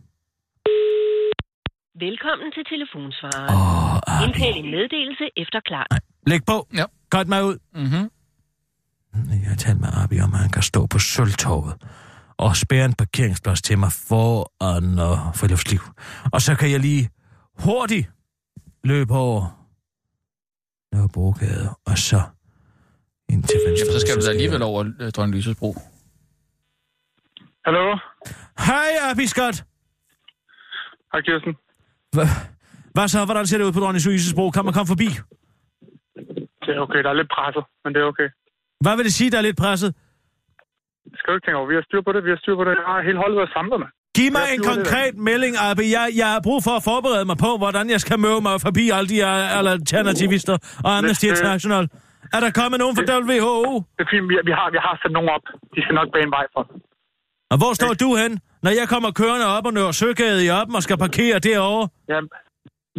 [2.07, 3.51] Velkommen til telefonsvaren.
[3.55, 4.25] Åh, oh, Abi.
[4.25, 5.87] Indtal en meddelelse efter klar.
[6.27, 6.69] Læg på.
[6.75, 6.85] Ja.
[7.11, 7.57] Godt mig ud.
[7.75, 8.11] Mm-hmm.
[9.43, 11.75] Jeg har talt med Abi om, at han kan stå på Sølvtorvet
[12.37, 15.81] og spære en parkeringsplads til mig foran og friluftsliv.
[16.33, 17.11] Og så kan jeg lige
[17.59, 18.11] hurtigt
[18.85, 19.67] løbe over
[20.95, 22.21] Nørrebrogade, og så
[23.29, 23.87] ind til venstre.
[23.87, 25.77] Jamen, så skal du da alligevel over øh, Dronning Lyses bro.
[27.67, 27.85] Hallo?
[28.69, 29.57] Hej, Abi Scott.
[31.13, 31.53] Hej, Kirsten.
[32.15, 32.25] Hva,
[32.95, 33.25] hvad så?
[33.25, 34.45] Hvordan ser det ud på Dronning Louises bro?
[34.57, 35.09] Kan man komme forbi?
[36.65, 38.29] Det er okay, der er lidt presset, men det er okay.
[38.85, 39.91] Hvad vil det sige, der er lidt presset?
[41.11, 41.69] Det skal du ikke tænke over.
[41.73, 42.73] Vi har styr på det, vi har styr på det.
[42.81, 43.89] Jeg har hele holdet været samlet med.
[44.19, 45.87] Giv mig en flyver det konkret melding, Abi.
[45.99, 48.85] Jeg, jeg har brug for at forberede mig på, hvordan jeg skal møde mig forbi
[48.97, 51.85] alle de alternativister og Amnesty International.
[52.35, 53.59] Er der kommet nogen fra WHO?
[53.97, 55.45] Det er fint, vi, vi, har, vi har sat nogen op.
[55.75, 56.63] De skal nok bane vej for.
[57.53, 58.33] Og hvor står du hen,
[58.65, 61.89] når jeg kommer kørende op og nører Søgade i Oppen og skal parkere derovre?
[62.13, 62.19] Ja,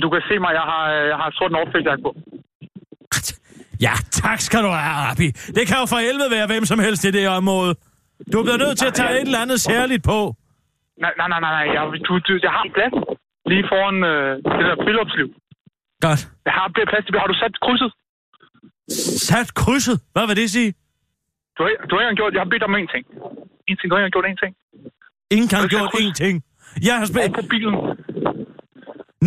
[0.04, 2.12] du kan se mig, jeg har, jeg har sort Northface-jakke på.
[3.88, 5.28] Ja, tak skal du have, Abi.
[5.58, 7.74] Det kan jo for helvede være hvem som helst i det område.
[8.34, 10.20] Du bliver nødt til at tage et eller andet særligt på.
[11.04, 11.66] Nej, nej, nej, nej.
[11.76, 12.94] Jeg, du, du, jeg har en plads
[13.52, 15.28] lige foran øh, det der friluftsliv.
[16.06, 16.22] Godt.
[16.48, 17.06] Jeg har plads.
[17.24, 17.92] Har du sat krydset?
[19.30, 19.98] Sat krydset.
[20.14, 20.70] Hvad vil det sige?
[21.62, 22.34] Du har, du har ikke gjort...
[22.36, 23.04] Jeg har bedt om en ting.
[23.70, 23.88] En ting.
[23.90, 24.54] Du har ikke gjort en ting.
[25.36, 26.02] Ingen kan gjort kryds?
[26.02, 26.36] ingenting.
[26.88, 27.34] Jeg har spændt...
[27.40, 27.74] på bilen.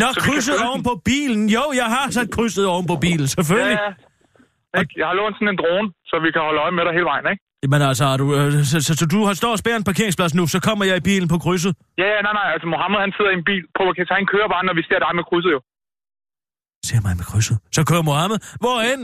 [0.01, 1.43] Nå, kan krydset oven på bilen.
[1.57, 3.79] Jo, jeg har sat krydset oven på bilen, Ja, selvfølgelig.
[3.85, 3.91] ja.
[4.81, 4.93] Ikke?
[5.01, 7.27] Jeg har lånt sådan en drone, så vi kan holde øje med dig hele vejen,
[7.33, 7.43] ikke?
[7.73, 10.45] Men altså, du, øh, så, så, så, du har står og spærret en parkeringsplads nu,
[10.55, 11.73] så kommer jeg i bilen på krydset.
[12.03, 12.47] Ja, ja, nej, nej.
[12.55, 13.63] Altså, Mohammed, han sidder i en bil.
[14.01, 15.61] At så han kører bare, når vi ser dig med krydset, jo.
[16.89, 17.57] Ser mig med krydset.
[17.77, 18.39] Så kører Mohammed.
[18.65, 19.01] Hvorhen?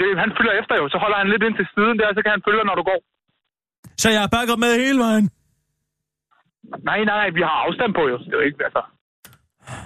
[0.00, 0.84] Det, han følger efter jo.
[0.92, 2.84] Så holder han lidt ind til siden der, så kan han følge dig, når du
[2.90, 3.00] går.
[4.02, 5.26] Så jeg er bakket med hele vejen.
[6.88, 7.30] Nej, nej, nej.
[7.38, 8.16] Vi har afstand på, jo.
[8.18, 8.82] Det er jo ikke, altså...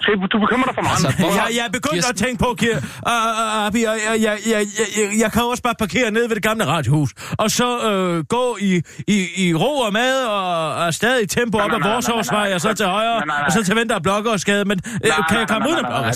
[0.05, 0.97] Se, du bekymrer dig for meget.
[0.97, 3.79] Altså, Altså, hvor- Jeg, jeg er begyndt Kirsten- at tænke på, Kir, uh, uh, Abi,
[3.87, 4.61] jeg, jeg, jeg, jeg,
[4.99, 7.09] jeg, jeg kan også bare parkere ned ved det gamle radiohus,
[7.43, 8.71] og så øh, gå i,
[9.15, 10.51] i, i ro og mad og,
[10.83, 12.55] og stadig tempo Nej, op nej, ad nej, vores nej, nej, årsvej, nej.
[12.55, 13.45] og så til højre, Nej, nej, nej.
[13.47, 14.63] og så til venstre og blokker og skade.
[14.71, 16.13] Men øh, kan jeg komme ud af blokker og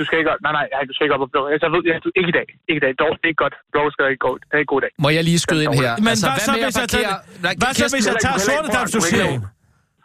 [0.00, 0.40] Du skal skade ikke op.
[0.46, 1.46] Nej, nej, nej, du skal ikke op og blokke.
[1.64, 2.46] Jeg ved, jeg, du, ikke i dag.
[2.70, 2.92] Ikke i dag.
[3.02, 3.54] Dog, det er ikke godt.
[3.72, 4.32] Blokker skal ikke gå.
[4.48, 4.92] Det er ikke god dag.
[5.04, 5.92] Må jeg lige skyde ind her?
[5.96, 7.52] Men hvad så, med at hvis jeg tager, parkere-
[9.38, 9.57] Nej,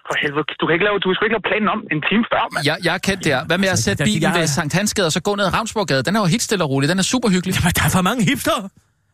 [0.08, 2.44] For helvede, du kan ikke lave, du skal ikke lave planen om en time før,
[2.54, 2.62] mand.
[2.70, 3.38] Jeg, jeg er kendt der.
[3.50, 5.54] Hvad med at Altså, sætte der- bilen ved Sankt Hansgade, og så gå ned ad
[5.58, 6.02] Ravnsborgade?
[6.08, 6.86] Den er jo helt stille og rolig.
[6.94, 7.52] Den er super hyggelig.
[7.58, 8.58] Jamen, der er for mange hipster.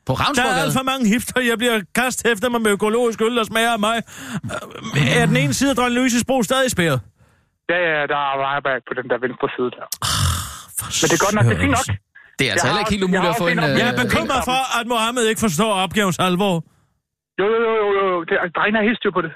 [0.07, 1.37] På Der er alt for mange hipster.
[1.51, 3.97] Jeg bliver kastet efter mig med økologisk øl, der smager af mig.
[4.97, 6.99] Øh, Er den ene side af Dronning Louises bro stadig spærret?
[7.71, 9.85] Ja, ja, der er vejback på den der venstre side der.
[10.99, 11.87] Men det er godt nok, det er fint nok.
[12.39, 13.59] Det er altså Jeg heller ikke helt umuligt at få en...
[13.65, 16.55] øh, Jeg er bekymret for, at Mohammed ikke forstår opgavens alvor.
[17.41, 18.17] Jo, jo, jo, jo, jo.
[18.29, 19.31] Det er, drengene har helt styr på det.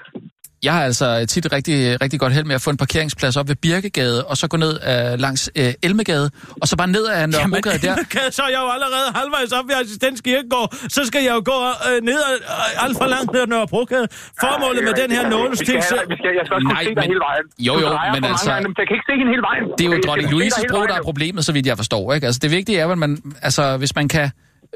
[0.64, 3.56] Jeg har altså tit rigtig, rigtig godt held med at få en parkeringsplads op ved
[3.56, 6.30] Birkegade, og så gå ned uh, langs uh, Elmegade,
[6.62, 7.96] og så bare ned ad Nørrebrogade der.
[8.14, 10.68] Kan, så er jeg jo allerede halvvejs op ved Assistens Kirkegård.
[10.96, 14.06] Så skal jeg jo gå øh, ned ad, øh, alt for langt ned ad Nørrebrogade.
[14.44, 15.68] Formålet med den her nålestik...
[15.68, 17.44] have, vi skal, jeg skal også kunne Nej, se dig men- hele vejen.
[17.68, 19.64] Jo, jo, men altså- gange, men Jeg kan ikke se hende hele vejen.
[19.78, 22.04] Det er jo dronning Louises bro, der er problemet, så vidt jeg forstår.
[22.14, 22.26] Ikke?
[22.28, 23.12] Altså, det vigtige er vel, man,
[23.48, 24.26] altså, hvis man kan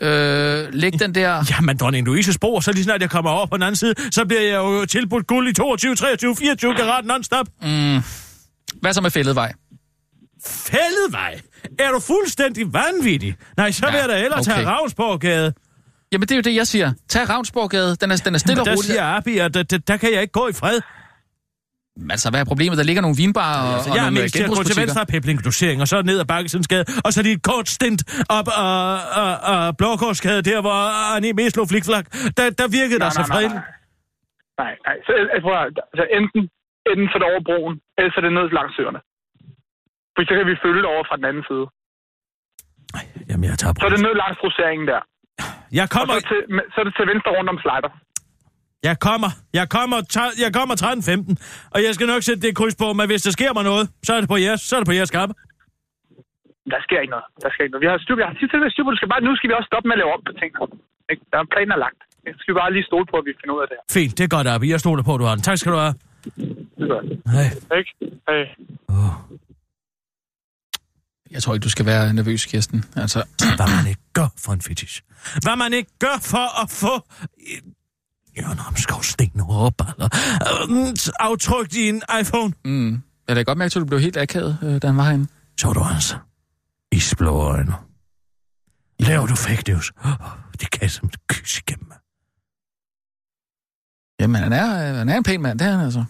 [0.02, 1.44] Øh, læg den der...
[1.50, 4.24] Jamen, dronning Louise's bro, så lige snart jeg kommer over på den anden side, så
[4.24, 7.46] bliver jeg jo tilbudt guld i 22, 23, 24 karat non-stop.
[7.62, 8.00] Mm,
[8.80, 9.52] hvad så med fælledvej?
[10.46, 11.40] Fældevej?
[11.78, 13.36] Er du fuldstændig vanvittig?
[13.56, 14.64] Nej, så vil Ja, jeg da tage okay.
[14.66, 15.52] Ravnsborggade.
[16.12, 16.92] Jamen, det er jo det, jeg siger.
[17.08, 17.96] Tag Ravnsborggade.
[18.00, 18.84] Den er, den er stille og Der rolig.
[18.84, 20.80] siger Abi, at der, der, der kan jeg ikke gå i fred.
[22.14, 22.74] Altså, hvad er problemet?
[22.80, 24.58] Der ligger nogle vinbarer og, Altså, og jeg er nogle mest til at gå til
[24.58, 24.82] genbrugsbutikker.
[24.82, 25.38] venstre af Pebling
[25.82, 28.00] og så ned ad Bakkesensgade, og så lige et kort stint
[28.38, 28.76] op af
[29.20, 30.78] uh, uh, Blågårdsgade, der hvor
[31.12, 32.04] Arne mest slog flikflak.
[32.38, 33.62] Der, der virkede der så fredeligt.
[34.62, 34.96] Nej, nej.
[35.06, 35.56] Så, jeg tror,
[35.92, 36.40] altså, enten,
[36.90, 39.00] enten så er det over broen, eller så er det ned langs søerne.
[40.14, 41.64] For så kan vi følge det over fra den anden side.
[43.30, 45.00] Jamen, jeg tager Så er det ned langs roseringen der.
[45.80, 46.14] Jeg kommer...
[46.14, 46.40] Og så, til,
[46.72, 47.92] så er det til venstre rundt om slider.
[48.82, 49.30] Jeg kommer.
[49.60, 49.98] Jeg kommer,
[50.44, 53.52] jeg kommer 13.15, og jeg skal nok sætte det kryds på, men hvis der sker
[53.58, 55.34] mig noget, så er det på jeres, så er det på jeres kappe.
[56.72, 57.26] Der sker ikke noget.
[57.42, 57.84] Der sker ikke noget.
[57.84, 59.54] Vi har styr, vi har tit til styr på, det skal bare, nu skal vi
[59.58, 60.50] også stoppe med at lave om på ting.
[61.12, 61.22] Ikke?
[61.30, 62.00] Der er en plan er lagt.
[62.26, 63.84] Nu skal vi bare lige stole på, at vi finder ud af det her.
[63.98, 64.66] Fint, det er godt, Abi.
[64.74, 65.44] Jeg stoler på, at du har den.
[65.50, 65.94] Tak skal du have.
[66.78, 67.10] Det gør det.
[67.34, 67.46] Hej.
[67.78, 67.90] Ikke?
[68.28, 68.42] Hej.
[68.96, 69.14] Oh.
[71.34, 72.78] Jeg tror ikke, du skal være nervøs, Kirsten.
[73.02, 73.18] Altså,
[73.58, 74.96] Hvad man ikke gør for en fetish.
[75.44, 76.94] Hvad man ikke gør for at få...
[78.42, 80.08] Jørgen Ramskov Sten Hårballer.
[81.20, 82.52] Aftrykt i en iPhone.
[82.64, 85.26] mm, jeg da godt mærke, at du blev helt akavet, øh, da han var herinde.
[85.60, 86.16] Så du altså.
[86.92, 87.74] Isblå øjne.
[89.00, 89.92] Laver du fake news?
[90.04, 90.12] Oh,
[90.60, 91.92] det kan jeg som kys igennem.
[94.20, 96.04] Jamen, han er, øh, han er en pæn mand, det er han altså.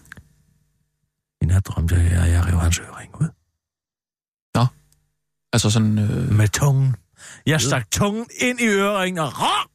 [1.41, 3.27] I nat drømte jeg, at jeg rev hans øring ud.
[5.53, 5.97] Altså sådan...
[5.97, 6.95] Øh, Med tungen.
[7.45, 9.69] Jeg stak tungen ind i øringen og rå!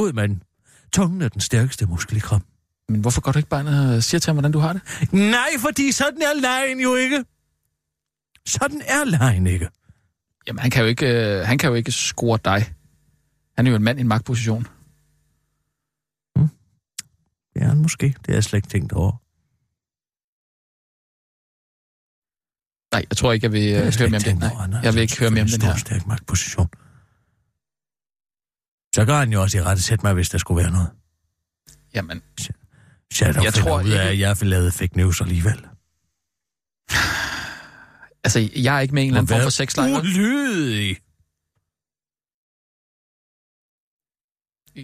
[0.00, 0.42] Ud med den.
[0.94, 2.48] Tungen er den stærkeste muskel i kroppen.
[2.88, 4.82] men hvorfor går du ikke bare ind og siger til ham, hvordan du har det?
[5.12, 7.24] Nej, fordi sådan er lejen jo ikke.
[8.46, 9.68] Sådan er lejen ikke.
[10.46, 12.74] Jamen, han kan jo ikke, øh, han kan jo ikke score dig.
[13.56, 14.66] Han er jo en mand i en magtposition.
[17.54, 18.06] Det er han måske.
[18.06, 19.12] Det har jeg slet ikke tænkt over.
[22.94, 24.70] Nej, jeg tror ikke, jeg vil Det øh, slet høre mere om det.
[24.70, 25.76] Nej, er jeg vil ikke høre mere om den her.
[25.76, 26.68] stor, stærk magtposition.
[28.94, 30.90] Så kan han jo også i rette sætte mig, hvis der skulle være noget.
[31.94, 32.22] Jamen,
[33.12, 35.66] Så jeg, Jeg tror ud af, at jeg vil lave fake news alligevel.
[38.24, 39.98] altså, jeg er ikke med en eller anden form for sexlejr.
[39.98, 40.96] Ulydig.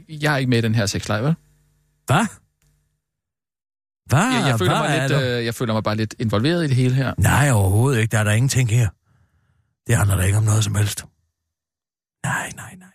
[0.09, 1.35] Jeg er ikke med i den her sexlejr, vel?
[2.07, 2.27] Hvad?
[4.07, 4.19] Hvad?
[4.19, 6.77] Jeg, jeg, føler Hvad mig lidt, øh, jeg føler mig bare lidt involveret i det
[6.77, 7.15] hele her.
[7.19, 8.13] Nej, overhovedet ikke.
[8.13, 8.89] Der er der ingenting her.
[9.87, 11.05] Det handler da ikke om noget som helst.
[12.25, 12.90] Nej, nej, nej.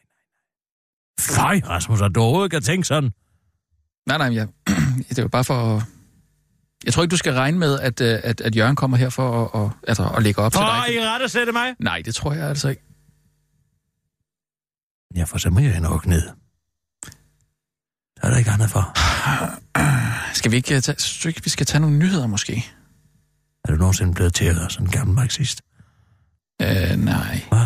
[1.32, 1.62] Nej.
[1.62, 3.12] Fej, Rasmus, at du overhovedet kan tænke sådan.
[4.08, 4.48] Nej, nej, jeg,
[5.16, 5.82] det var bare for...
[6.86, 9.46] Jeg tror ikke, du skal regne med, at, øh, at, at Jørgen kommer her for
[9.46, 10.96] at, at, altså, at lægge op til For dig.
[10.96, 11.76] I rette sætte mig?
[11.80, 12.82] Nej, det tror jeg altså ikke.
[15.16, 16.22] Ja, for så må jeg nok ned.
[18.18, 18.94] Så er der ikke andet for.
[20.40, 22.66] Skal vi ikke øh, tage, synes ikke, vi skal tage nogle nyheder måske?
[23.66, 25.62] Er du nogensinde blevet til at sådan en gammel marxist?
[26.62, 27.42] Øh, nej.
[27.50, 27.66] Hvad?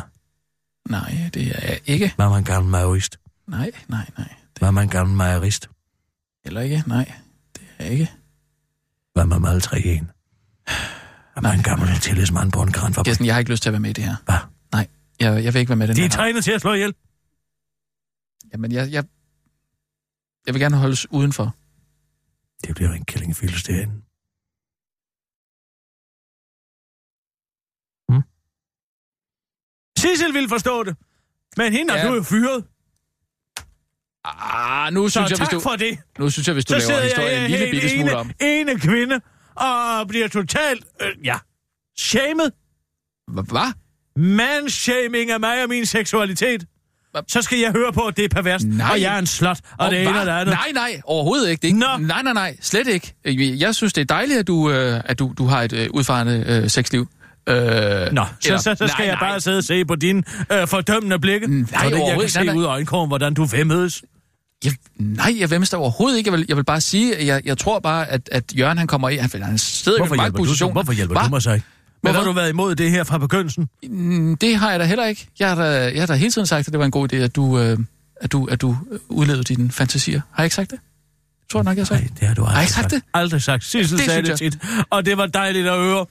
[0.89, 2.13] Nej, det er jeg ikke.
[2.17, 3.17] Var man en gammel maoist?
[3.49, 4.35] Nej, nej, nej.
[4.61, 5.69] Var man gammel majerist?
[6.43, 6.83] Heller ikke.
[6.87, 7.13] Nej,
[7.55, 8.11] det er jeg ikke.
[9.15, 10.11] Var man alle tre en?
[11.35, 13.05] Var man en gammel tillidsmand på en kranfabrik?
[13.05, 14.15] Kirsten, jeg har ikke lyst til at være med i det her.
[14.25, 14.35] Hvad?
[14.71, 14.87] Nej,
[15.19, 16.09] jeg, jeg vil ikke være med i den De er her.
[16.09, 16.93] trænet til at slå ihjel.
[18.53, 19.03] Jamen, jeg, jeg,
[20.45, 21.55] jeg vil gerne holdes udenfor.
[22.67, 23.93] Det bliver en killingfildes derinde.
[28.09, 28.23] Hmm?
[29.97, 30.97] Sissel vil forstå det.
[31.57, 31.99] Men hende ja.
[31.99, 32.65] er du jo fyret.
[34.25, 35.97] Ah, nu Så synes jeg, hvis tak du, for det.
[36.19, 38.31] nu synes jeg, hvis du Så laver historien en lille bitte smule om.
[38.41, 39.19] ene, kvinde
[39.55, 41.35] og bliver totalt, øh, ja,
[41.99, 42.51] shamed.
[43.31, 43.73] Hvad?
[44.15, 46.65] Manshaming af mig og min seksualitet.
[47.27, 48.65] Så skal jeg høre på, at det er perverst.
[48.65, 48.91] Nej.
[48.91, 50.55] Og jeg er en slot, og, Og det ene og det andet.
[50.55, 51.61] Nej, nej, overhovedet ikke.
[51.61, 52.07] Det er ikke Nå.
[52.07, 53.13] Nej, nej, nej, slet ikke.
[53.59, 56.43] Jeg synes, det er dejligt, at du, øh, at du, du har et øh, udfarende
[56.47, 57.07] øh, sexliv.
[57.49, 57.55] Øh,
[58.13, 59.29] Nå, så, eller- så, så skal nej, jeg nej.
[59.29, 61.47] bare sidde og se på dine øh, fordømmende blikke.
[61.47, 62.45] Nej, fordi jeg kan overhovedet se ikke.
[62.45, 62.59] Nej, nej.
[62.59, 64.01] ud af øjenkrogen, hvordan du vemmedes.
[64.65, 66.31] Jeg, nej, jeg vemmes der overhovedet ikke.
[66.31, 68.87] Jeg vil, jeg vil bare sige, at jeg, jeg tror bare, at, at Jørgen han
[68.87, 69.15] kommer i.
[69.17, 70.71] Han, han sidder i en magtposition.
[70.71, 71.23] hvorfor hjælper Hva?
[71.23, 71.65] du mig så ikke?
[72.01, 73.69] Hvorfor har du været imod det her fra begyndelsen?
[73.89, 75.27] Mm, Det har jeg da heller ikke.
[75.39, 77.15] Jeg har da, jeg har da hele tiden sagt, at det var en god idé,
[77.15, 77.77] at du, øh,
[78.21, 80.21] at du, at du øh, udlevede dine fantasier.
[80.31, 80.79] Har jeg ikke sagt det?
[81.51, 82.01] Tror jeg nok, jeg sagt.
[82.01, 83.01] Nej, det har du aldrig Har jeg ikke sagt det?
[83.13, 83.63] Aldrig sagt.
[83.63, 84.57] Sissel sagde det tit,
[84.89, 86.05] og det var dejligt at høre.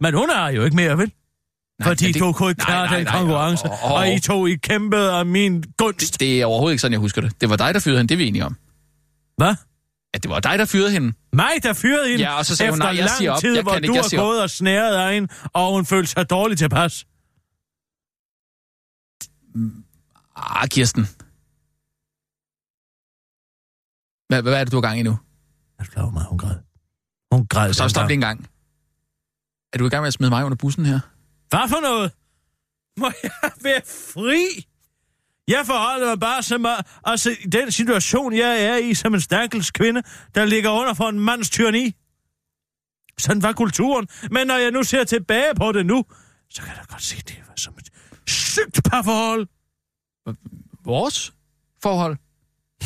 [0.00, 1.12] Men hun er jo ikke mere, vel?
[1.78, 4.20] Nej, Fordi det- du kunne ikke klare nej, den nej, konkurrence, og- og- og I
[4.20, 6.00] to I kæmpede af min gunst.
[6.12, 7.40] Det, det er overhovedet ikke sådan, jeg husker det.
[7.40, 8.56] Det var dig, der fyrede hende, det er vi enige om.
[9.36, 9.54] Hvad?
[10.14, 11.12] At det var dig, der fyrede hende.
[11.32, 13.40] Mig, der fyrede hende, Ja, og så sagde hun, efter nej, jeg lang siger op.
[13.40, 14.24] tid, Jeg hvor kan du ikke, jeg har siger op.
[14.26, 17.06] gået og snæret af hende, og hun følte sig dårligt tilpas.
[20.36, 21.02] Ah, Kirsten.
[24.28, 25.18] Hvad, hvad er det, du har gang i nu?
[25.80, 26.24] Du klar over mig?
[26.24, 26.56] Hun græd.
[27.32, 27.72] Hun græd.
[27.72, 28.46] Så stop lige en gang.
[29.74, 31.00] Er du i gang med at smide mig under bussen her?
[31.48, 32.12] Hvad for noget?
[32.96, 33.80] Må jeg være
[34.12, 34.66] fri?
[35.48, 39.20] Jeg forholder mig bare som mig, altså i den situation, jeg er i som en
[39.20, 40.02] stakkels kvinde,
[40.34, 41.94] der ligger under for en mands tyranni.
[43.18, 44.08] Sådan var kulturen.
[44.30, 46.04] Men når jeg nu ser tilbage på det nu,
[46.50, 47.88] så kan jeg da godt se, det var som et
[48.28, 49.46] sygt parforhold.
[50.84, 51.32] Vores
[51.82, 52.16] forhold?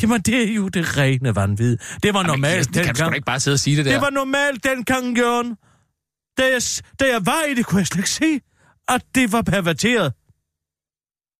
[0.01, 1.77] Jamen, det er jo det rene vanvid.
[2.03, 3.91] Det var Jamen, normalt Kirsten, det kan du ikke bare sidde og sige det der.
[3.91, 5.57] Det var normalt dengang, Jørgen.
[6.39, 6.61] Da jeg,
[6.99, 8.41] da jeg var i det, kunne jeg slet ikke se,
[8.87, 10.13] at det var perverteret.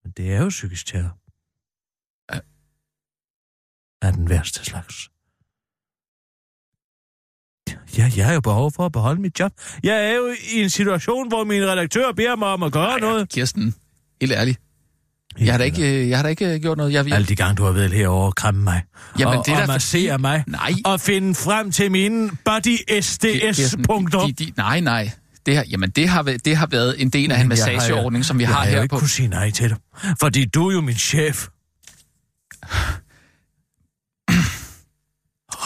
[0.04, 1.16] Men det er jo psykisk terror.
[4.02, 5.10] Er den værste slags.
[7.98, 9.52] Ja, jeg har jo behov for at beholde mit job.
[9.84, 13.00] Jeg er jo i en situation, hvor min redaktør beder mig om at gøre Ej,
[13.00, 13.30] noget.
[13.30, 13.76] Kirsten,
[14.22, 14.60] helt ærligt.
[15.40, 16.94] Jeg har da ikke, jeg har da ikke gjort noget.
[16.94, 18.82] Jeg, jeg, Alle de gange, du har været herovre og kramme mig.
[19.20, 20.44] Jamen, og, det og fordi- massere mig.
[20.48, 20.74] Nej.
[20.86, 24.20] Og finde frem til mine body Kirsten, SDS-punkter.
[24.26, 25.12] de, de, nej, nej.
[25.46, 27.72] Det har, jamen, det har, været- det har været en del af en jeg har-
[27.72, 29.00] massageordning, som vi jeg har her ikke på...
[29.00, 29.78] kunne sige nej til dig.
[30.20, 31.48] Fordi du er jo min chef.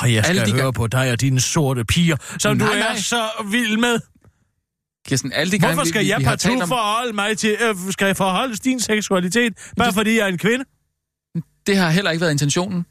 [0.01, 2.73] Og jeg Alle skal de høre på dig og dine sorte piger, som Nej, du
[2.73, 2.97] er nej.
[2.97, 3.21] så
[3.51, 3.99] vild med.
[5.07, 7.57] Kirsten, alle de gange, Hvorfor skal vi, vi, jeg vi partout om, forholde mig til,
[7.61, 10.65] øh, skal jeg forholde din seksualitet, bare fordi jeg er en kvinde?
[11.67, 12.85] det har heller ikke været intentionen.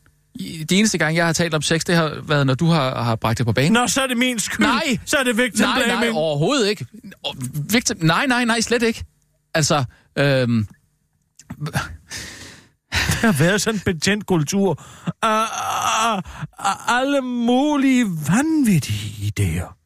[0.70, 3.16] De eneste gange, jeg har talt om sex, det har været, når du har, har
[3.16, 3.72] bragt det på banen.
[3.72, 4.66] Nå, så er det min skyld.
[4.66, 4.98] Nej.
[5.04, 6.16] Så er det victim nej, nej, blaming.
[6.16, 6.86] overhovedet ikke.
[7.70, 9.04] Victim, nej, nej, nej, slet ikke.
[9.54, 9.84] Altså,
[10.18, 10.66] øhm,
[13.22, 14.84] Der har været sådan en betændt kultur
[15.22, 15.46] af,
[16.04, 16.22] af,
[16.58, 19.81] af alle mulige vanvittige idéer.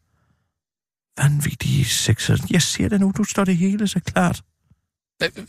[1.18, 2.36] Vanvittige sexer.
[2.50, 4.42] Jeg ser det nu, du står det hele så klart.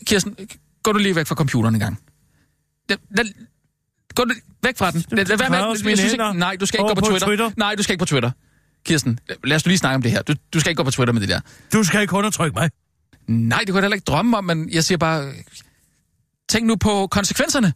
[0.05, 0.35] Kirsten,
[0.83, 1.99] gå du lige væk fra computeren en gang.
[2.89, 3.33] Den, den,
[4.15, 5.03] gå du væk fra den.
[5.11, 7.27] Lad, lad være med, jeg synes ikke, nej, du skal ikke gå på, Twitter.
[7.27, 7.51] Twitter.
[7.57, 8.31] Nej, du skal ikke på Twitter.
[8.85, 10.21] Kirsten, lad os lige snakke om det her.
[10.21, 11.39] Du, du skal ikke gå på Twitter med det der.
[11.73, 12.69] Du skal ikke undertrykke mig.
[13.27, 15.33] Nej, det kunne jeg heller ikke drømme om, men jeg siger bare...
[16.49, 17.73] Tænk nu på konsekvenserne.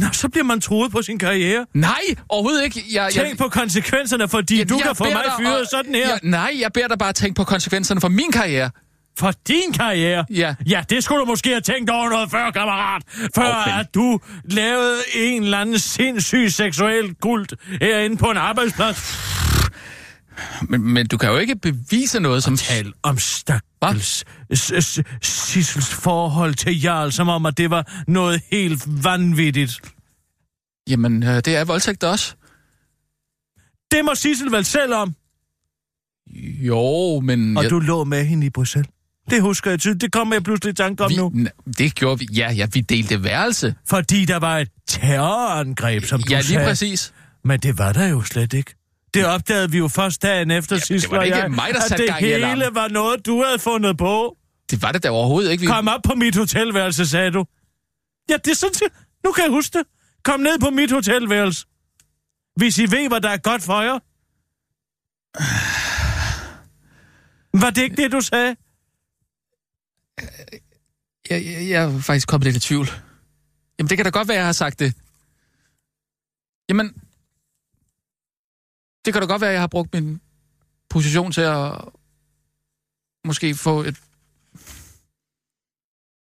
[0.00, 1.66] Nå, så bliver man troet på sin karriere.
[1.74, 1.90] Nej,
[2.28, 2.84] overhovedet ikke.
[2.92, 6.08] Jeg, Tænk på konsekvenserne, fordi jeg, du jeg kan få mig fyret om- sådan her.
[6.08, 8.70] Jeg, nej, jeg beder dig bare tænke på konsekvenserne for min karriere.
[9.18, 10.24] For din karriere?
[10.30, 10.54] Ja.
[10.66, 13.02] Ja, det skulle du måske have tænkt over noget før, kammerat.
[13.34, 13.78] Før Okay.
[13.80, 19.16] at du lavede en eller anden sindssyg seksuel kult herinde på en arbejdsplads.
[20.62, 22.56] Men, men du kan jo ikke bevise noget som...
[22.56, 24.24] Tal om stakkels
[25.22, 29.80] Sissels forhold til Jarl, som om, at det var noget helt vanvittigt.
[30.88, 32.34] Jamen, øh, det er voldtægt også.
[33.90, 35.14] Det må Sissel vel selv om.
[36.62, 37.56] Jo, men...
[37.56, 38.90] Og jeg, du lå med hende i Bruxelles.
[39.30, 40.00] Det husker jeg tydeligt.
[40.02, 41.32] Det kommer jeg pludselig i tanke om vi, nu.
[41.78, 42.28] det gjorde vi.
[42.36, 43.74] Ja, ja, vi delte værelse.
[43.88, 46.66] Fordi der var et terrorangreb, som du Ja, lige sagde.
[46.66, 47.12] præcis.
[47.44, 48.74] Men det var der jo slet ikke.
[49.14, 51.74] Det opdagede vi jo først dagen efter det sidst, var da og ikke jeg, mig,
[51.74, 52.74] der at satte det gang i hele alarmen.
[52.74, 54.36] var noget, du havde fundet på.
[54.70, 55.60] Det var det da overhovedet ikke.
[55.60, 55.66] Vi...
[55.66, 57.44] Kom op på mit hotelværelse, sagde du.
[58.30, 58.92] Ja, det er sådan set.
[59.24, 59.86] Nu kan jeg huske det.
[60.24, 61.66] Kom ned på mit hotelværelse.
[62.56, 63.98] Hvis I ved, hvad der er godt for jer.
[67.62, 68.56] Var det ikke det, du sagde?
[71.30, 72.86] Jeg, jeg, jeg er faktisk kommet lidt i tvivl.
[73.78, 74.94] Jamen, det kan da godt være, jeg har sagt det.
[76.68, 76.94] Jamen,
[79.04, 80.20] det kan da godt være, jeg har brugt min
[80.90, 81.72] position til at
[83.24, 83.96] måske få et,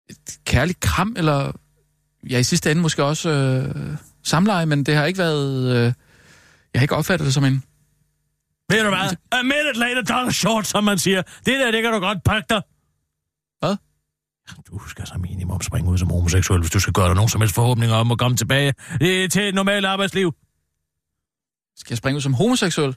[0.09, 1.51] et kærligt kram, eller
[2.30, 5.76] ja, i sidste ende måske også øh, samleje, men det har ikke været...
[5.76, 5.93] Øh,
[6.74, 7.64] jeg har ikke opfattet det som en...
[8.70, 9.16] Ved du hvad?
[9.32, 11.22] A minute later, dollar short, som man siger.
[11.22, 12.62] Det der, det kan du godt pakke dig.
[13.59, 13.76] Hvad?
[14.68, 17.41] Du skal så minimum springe ud som homoseksuel, hvis du skal gøre dig nogen som
[17.41, 20.34] helst forhåbninger om at komme tilbage øh, til et normalt arbejdsliv.
[21.76, 22.96] Skal jeg springe ud som homoseksuel?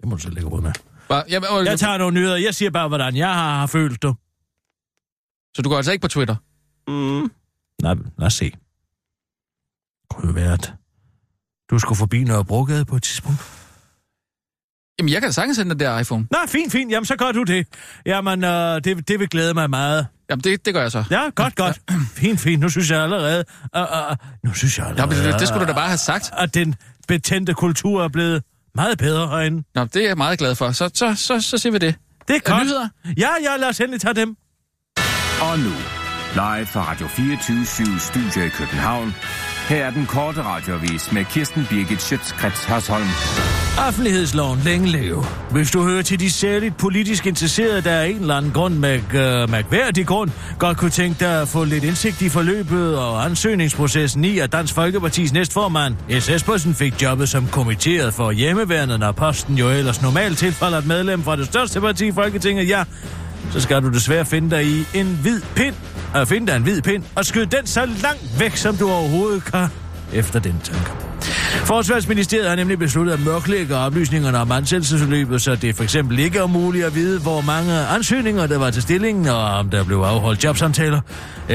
[0.00, 0.72] Det må du selv lægge råd med.
[1.08, 2.36] Bare, jamen, øh, Jeg tager nogle nyheder.
[2.36, 4.14] Jeg siger bare, hvordan jeg har, har følt det.
[5.56, 6.36] Så du går altså ikke på Twitter?
[6.88, 7.30] Mm.
[7.82, 8.44] Nej, lad os se.
[8.50, 10.74] Det kunne jo være, at
[11.70, 13.40] du skulle forbi Nørrebrogade på et tidspunkt.
[14.98, 16.26] Jamen, jeg kan da sagtens sende den der iPhone.
[16.30, 16.90] Nå, fint, fint.
[16.92, 17.66] Jamen, så gør du det.
[18.06, 20.06] Jamen, øh, det, det vil glæde mig meget.
[20.30, 21.04] Jamen, det, det gør jeg så.
[21.10, 21.80] Ja, godt, godt.
[22.14, 22.60] Fint, fint.
[22.60, 23.44] Nu synes jeg allerede...
[23.76, 25.14] Uh, uh, nu synes jeg allerede...
[25.16, 26.30] men det, det skulle du da bare have sagt.
[26.38, 26.74] At den
[27.08, 28.42] betændte kultur er blevet
[28.74, 29.62] meget bedre herinde.
[29.74, 30.70] Nå, det er jeg meget glad for.
[30.72, 31.94] Så, så, så, så siger vi det.
[32.28, 32.62] Det er godt.
[32.62, 32.88] nyheder?
[33.16, 34.36] Ja, ja, lad os endelig tage dem.
[35.40, 35.72] Og nu,
[36.34, 39.14] live fra Radio 24 Studio i København.
[39.68, 43.65] Her er den korte radiovis med Kirsten Birgit Schøtzgrads Hasholm.
[43.78, 45.24] Offentlighedsloven længe leve.
[45.50, 48.98] Hvis du hører til de særligt politisk interesserede, der er en eller anden grund, med
[48.98, 53.24] uh, øh, mærkværdig grund, godt kunne tænke dig at få lidt indsigt i forløbet og
[53.24, 56.28] ansøgningsprocessen i, at Dansk Folkepartis næstformand, S.
[56.28, 61.22] Espersen, fik jobbet som kommitteret for hjemmeværnet, når posten jo ellers normalt tilfalder et medlem
[61.22, 62.84] fra det største parti i Folketinget, ja,
[63.52, 65.74] så skal du desværre finde dig i en hvid pind,
[66.14, 69.44] og finde dig en hvid pind, og skyde den så langt væk, som du overhovedet
[69.44, 69.68] kan,
[70.12, 71.05] efter den tanke.
[71.64, 76.46] Forsvarsministeriet har nemlig besluttet at mørklægge oplysningerne om ansættelsesforløbet, så det for eksempel ikke er
[76.46, 80.44] muligt at vide, hvor mange ansøgninger der var til stillingen, og om der blev afholdt
[80.44, 81.00] jobsamtaler.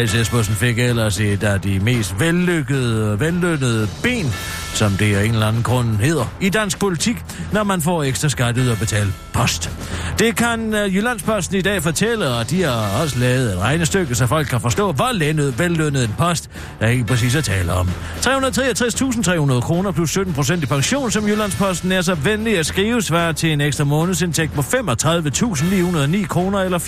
[0.05, 0.29] S.S.
[0.29, 4.33] Bussen fik ellers et af de mest vellykkede, vellønnede ben,
[4.73, 7.15] som det af en eller anden grund hedder, i dansk politik,
[7.51, 9.71] når man får ekstra skat ud at betale post.
[10.19, 14.27] Det kan øh, Jyllandsposten i dag fortælle, og de har også lavet et regnestykke, så
[14.27, 17.89] folk kan forstå, hvor lændet, vellønnet en post, der ikke præcis er tale om.
[18.25, 23.31] 363.300 kroner plus 17 procent i pension, som Jyllandsposten er så venlig at skrive, svarer
[23.31, 26.79] til en ekstra månedsindtægt på 35.909 kroner eller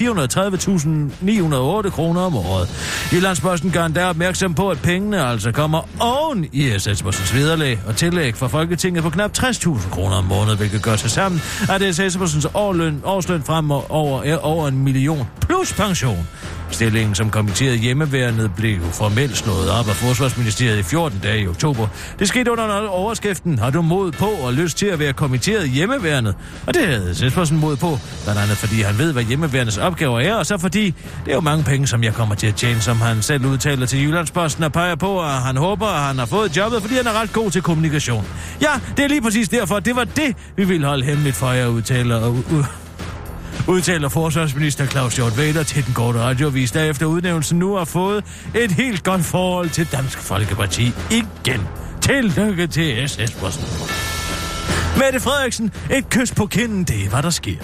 [1.86, 2.70] 430.908 kroner om året.
[3.14, 8.36] Jyllandsposten gør endda opmærksom på, at pengene altså kommer oven i SS-postens vederlag og tillæg
[8.36, 13.02] for Folketinget på knap 60.000 kroner om måneden, hvilket gør sig sammen, at SS-postens årløn,
[13.06, 16.28] årsløn frem over, over en million plus pension.
[16.74, 21.88] Stillingen som kommitteret hjemmeværnet blev formelt slået op af Forsvarsministeriet i 14 dage i oktober.
[22.20, 26.36] Det skete under overskriften, har du mod på og lyst til at være kommitteret hjemmeværnet?
[26.68, 30.36] Og det havde Sespersen mod på, blandt andet fordi han ved, hvad hjemmeværnets opgaver er,
[30.36, 30.86] og så fordi
[31.26, 33.86] det er jo mange penge, som jeg kommer til at tjene, som han selv udtaler
[33.86, 37.08] til Jyllandsposten og peger på, og han håber, at han har fået jobbet, fordi han
[37.08, 38.26] er ret god til kommunikation.
[38.62, 39.80] Ja, det er lige præcis derfor.
[39.80, 42.44] Det var det, vi ville holde hemmeligt for jer, udtaler og
[43.68, 48.24] udtaler forsvarsminister Claus Hjort Vader til den korte radiovis, der efter udnævnelsen nu har fået
[48.56, 51.62] et helt godt forhold til Dansk Folkeparti igen.
[52.02, 53.66] Tillykke til SS-posten.
[54.98, 57.56] Mette Frederiksen, et kys på kinden, det er, hvad der sker.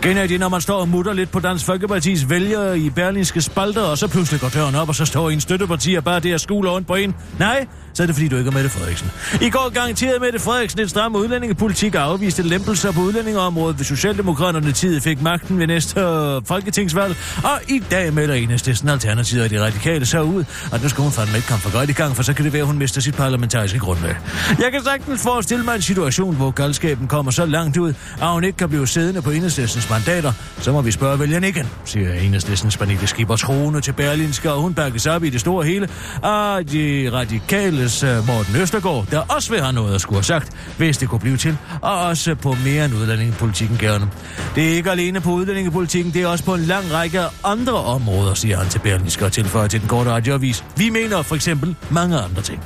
[0.00, 3.82] Kender det, når man står og mutter lidt på Dansk Folkepartis vælgere i berlinske spalter,
[3.82, 6.36] og så pludselig går døren op, og så står en støtteparti og bare det er
[6.36, 7.14] skule rundt på en?
[7.38, 9.10] Nej, så er det fordi, du ikke er Mette Frederiksen.
[9.40, 14.72] I går garanterede Mette Frederiksen et stram udlændingepolitik og afviste lempelser på udlændingeområdet, hvis Socialdemokraterne
[14.72, 17.16] tid fik magten ved næste øh, folketingsvalg.
[17.44, 21.12] Og i dag melder enhedslisten Alternativet og de radikale så ud, at nu skal hun
[21.12, 23.00] fandme ikke komme for godt i gang, for så kan det være, at hun mister
[23.00, 24.16] sit parlamentariske grundlag.
[24.58, 28.44] Jeg kan sagtens forestille mig en situation, hvor galskaben kommer så langt ud, at hun
[28.44, 30.32] ikke kan blive siddende på enhedslistens mandater.
[30.60, 34.74] Så må vi spørge vælgerne igen, siger enhedslistens Pernille Skipper troende til Berlinske, og hun
[34.74, 35.88] bakkes op i det store hele
[36.22, 40.24] Og de radikale Venstres øh, Morten Østergaard, der også vil have noget at skulle have
[40.24, 44.10] sagt, hvis det kunne blive til, og også på mere end udlændingepolitikken gerne.
[44.54, 48.34] Det er ikke alene på udlændingepolitikken, det er også på en lang række andre områder,
[48.34, 50.64] siger han til Berlingske og tilføjer til den korte radioavis.
[50.76, 52.62] Vi mener for eksempel mange andre ting.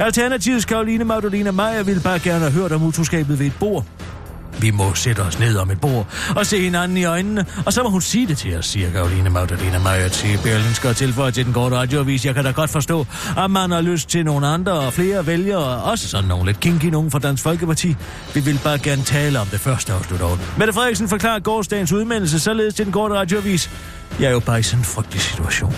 [0.00, 3.84] Alternativets Karoline Magdalena Meyer ville bare gerne have hørt om utroskabet ved et bord.
[4.60, 6.06] Vi må sætte os ned om et bord
[6.36, 9.30] og se hinanden i øjnene, og så må hun sige det til os, siger Karoline
[9.30, 12.26] Magdalena Meyer til Berlinske og tilføjer til den korte radioavis.
[12.26, 13.06] Jeg kan da godt forstå,
[13.36, 16.86] at man har lyst til nogle andre og flere vælgere, også sådan nogle lidt kinky
[16.86, 17.96] nogen fra Dansk Folkeparti.
[18.34, 20.36] Vi vil bare gerne tale om det første afslut over.
[20.58, 23.70] Mette Frederiksen forklarer gårdsdagens udmeldelse således til den korte radioavis.
[24.20, 25.74] Jeg er jo bare i sådan en frygtelig situation.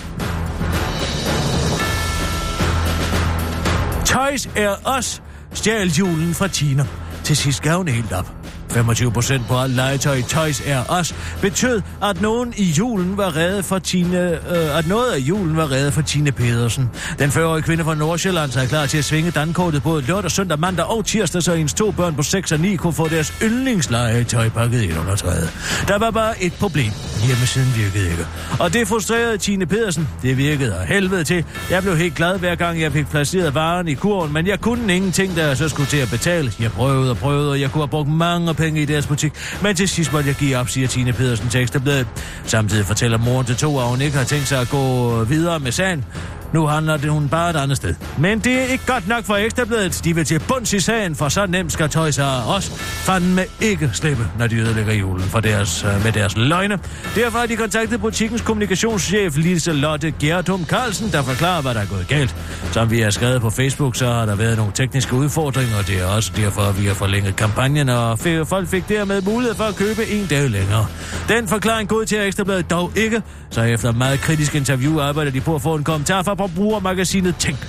[4.05, 5.21] Toys er os,
[5.53, 6.85] stjal julen fra Tina.
[7.23, 8.31] Til sidst gav hun helt op.
[8.71, 13.35] 25 procent på alt legetøj i Toys R Us betød, at nogen i julen var
[13.35, 16.89] reddet for Tine, øh, at noget af julen var reddet for Tine Pedersen.
[17.19, 20.85] Den 40-årige kvinde fra Nordsjælland er klar til at svinge dankortet både lørdag, søndag, mandag
[20.85, 24.81] og tirsdag, så hendes to børn på 6 og 9 kunne få deres yndlingslegetøj pakket
[24.81, 25.53] ind under træet.
[25.87, 26.91] Der var bare et problem.
[27.25, 28.27] Hjemmesiden virkede ikke.
[28.59, 30.07] Og det frustrerede Tine Pedersen.
[30.21, 31.45] Det virkede af helvede til.
[31.69, 34.95] Jeg blev helt glad hver gang, jeg fik placeret varen i kurven, men jeg kunne
[34.95, 36.51] ingenting, der jeg så skulle til at betale.
[36.59, 39.33] Jeg prøvede og prøvede, og jeg kunne have brugt mange penge i deres butik.
[39.61, 42.07] Men til sidst måtte jeg give op, siger Tine Pedersen til Ekstrabladet.
[42.45, 45.71] Samtidig fortæller moren til to, at hun ikke har tænkt sig at gå videre med
[45.71, 46.05] sagen.
[46.53, 47.95] Nu handler det hun bare et andet sted.
[48.17, 50.01] Men det er ikke godt nok for Ekstrabladet.
[50.03, 52.69] De vil til bunds i sagen, for så nemt skal Toys os.
[52.79, 56.79] Fanden med ikke slippe, når de ødelægger julen for deres, øh, med deres løgne.
[57.15, 61.85] Derfor har de kontaktet butikkens kommunikationschef Lise Lotte Gerdum Carlsen, der forklarer, hvad der er
[61.85, 62.35] gået galt.
[62.71, 66.01] Som vi har skrevet på Facebook, så har der været nogle tekniske udfordringer, og det
[66.01, 69.75] er også derfor, at vi har forlænget kampagnen, og folk fik dermed mulighed for at
[69.75, 70.85] købe en dag længere.
[71.29, 75.61] Den forklaring til Ekstrabladet dog ikke, så efter meget kritisk interview arbejder de på at
[75.61, 77.67] få en kommentar fra forbrugermagasinet Tænk.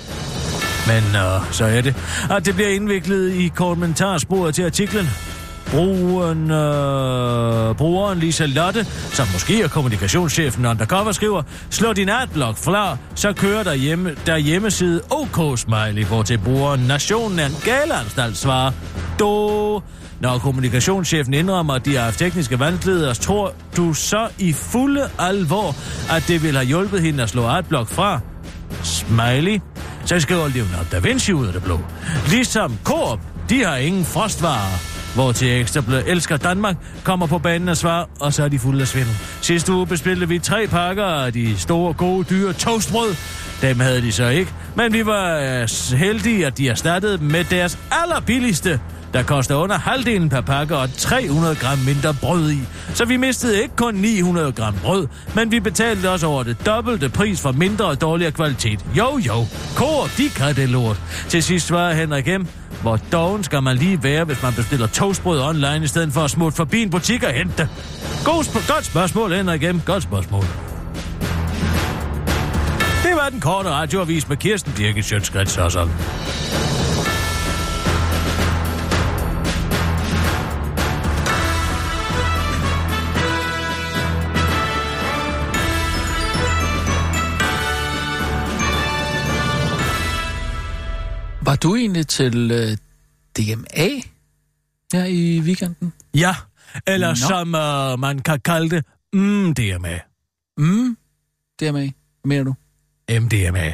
[0.87, 1.95] Men uh, så er det,
[2.31, 5.05] at det bliver indviklet i kommentarsporet til artiklen.
[5.71, 12.97] Brugeren, øh, brugeren Lisa Lotte, som måske er kommunikationschefen undercover, skriver, slå din adblock fra,
[13.15, 18.37] så kører der, hjemme, der hjemmeside OK Smiley, hvor til brugeren Nationen er en galeanstalt
[18.37, 18.71] svarer,
[19.19, 19.81] do.
[20.19, 25.75] Når kommunikationschefen indrømmer, at de har haft tekniske vanskeligheder, tror du så i fulde alvor,
[26.15, 28.32] at det vil have hjulpet hende at slå adblock fra?
[28.83, 29.59] Smiley.
[30.05, 31.79] Så skriver Leonardo da Vinci ud af det blå.
[32.27, 33.19] Ligesom Coop,
[33.49, 34.93] de har ingen frostvarer.
[35.15, 38.81] Hvor til Ekstrabladet elsker Danmark, kommer på banen og svarer, og så er de fulde
[38.81, 39.15] af svindel.
[39.41, 43.15] Sidste uge bestilte vi tre pakker af de store, gode, dyre toastbrød.
[43.61, 47.43] Dem havde de så ikke, men vi var øh, heldige, at de erstattede dem med
[47.43, 48.79] deres allerbilligste,
[49.13, 52.59] der koster under halvdelen per pakke og 300 gram mindre brød i.
[52.93, 57.09] Så vi mistede ikke kun 900 gram brød, men vi betalte også over det dobbelte
[57.09, 58.85] pris for mindre og dårligere kvalitet.
[58.97, 59.45] Jo, jo,
[59.75, 61.01] Kor, de kan det lort.
[61.29, 62.47] Til sidst svarer Henrik M.,
[62.81, 66.31] hvor doven skal man lige være, hvis man bestiller toastbrød online, i stedet for at
[66.31, 67.67] smutte forbi en butik og hente det.
[68.25, 69.79] God sp- godt spørgsmål, Henrik M.
[69.85, 70.43] Godt spørgsmål.
[73.03, 75.93] Det var den korte radioavis med Kirsten Birke Sjøtskrets og sådan.
[91.45, 92.77] Var du egentlig til øh,
[93.37, 93.87] DMA
[94.93, 95.93] her i weekenden?
[96.15, 96.35] Ja,
[96.87, 97.15] eller Nå.
[97.15, 99.99] som uh, man kan kalde det, MDMA.
[100.57, 100.97] Mm,
[101.59, 101.69] DMA.
[101.69, 101.91] Hvad
[102.25, 102.53] mener du?
[103.19, 103.73] MDMA.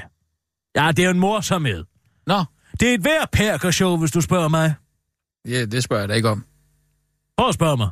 [0.76, 1.86] Ja, det er en morsomhed.
[2.28, 2.44] Nå,
[2.80, 4.74] Det er et værd perkershow, hvis du spørger mig.
[5.48, 6.46] ja, det spørger jeg da ikke om.
[7.38, 7.90] Prøv at spørge mig.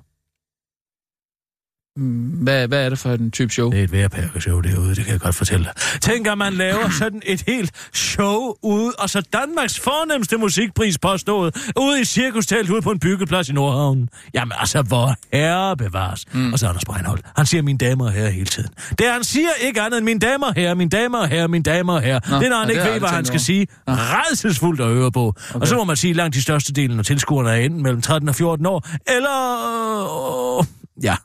[1.98, 3.72] Hvad, hvad er det for en type show?
[3.72, 6.02] Det er et værperkershow derude, det kan jeg godt fortælle dig.
[6.02, 11.72] Tænk, at man laver sådan et helt show ude, og så Danmarks fornemmeste musikpris påstået,
[11.80, 14.10] ude i cirkustelt ude på en byggeplads i Nordhavnen.
[14.34, 16.26] Jamen altså, hvor herre bevares.
[16.34, 16.54] Mm.
[16.54, 17.26] Og så Anders Breinholt.
[17.36, 18.70] Han siger mine damer og herrer hele tiden.
[19.00, 21.64] Det han siger ikke andet end mine damer og herrer, mine damer og herrer, mine
[21.64, 22.20] damer og herrer.
[22.30, 23.68] Nå, det er, når han ikke ved, hvad han skal sige.
[23.88, 25.28] Redselsfuldt at høre på.
[25.28, 25.60] Okay.
[25.60, 28.30] Og så må man sige, langt de største delen af tilskuerne er enten mellem 13
[28.30, 30.60] og 14 år, eller...
[30.60, 30.66] Øh,
[31.04, 31.16] ja,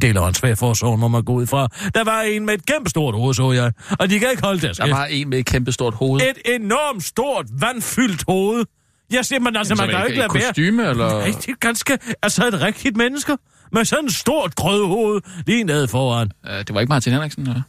[0.00, 1.68] del af en svær forsorg, må man gå ud fra.
[1.94, 3.72] Der var en med et kæmpe stort hoved, så jeg.
[3.98, 6.20] Og de kan ikke holde deres Der var en med et kæmpe stort hoved.
[6.20, 8.64] Et enormt stort, vandfyldt hoved.
[9.12, 10.42] Jeg siger, men altså, Jamen, man kan jo ikke lade være.
[10.42, 11.08] kostume, eller?
[11.08, 11.98] Nej, det er ganske...
[12.22, 13.36] Altså, et rigtigt menneske.
[13.72, 16.30] Med sådan et stort grødhoved lige nede foran.
[16.44, 17.62] Uh, det var ikke Martin Henriksen, eller?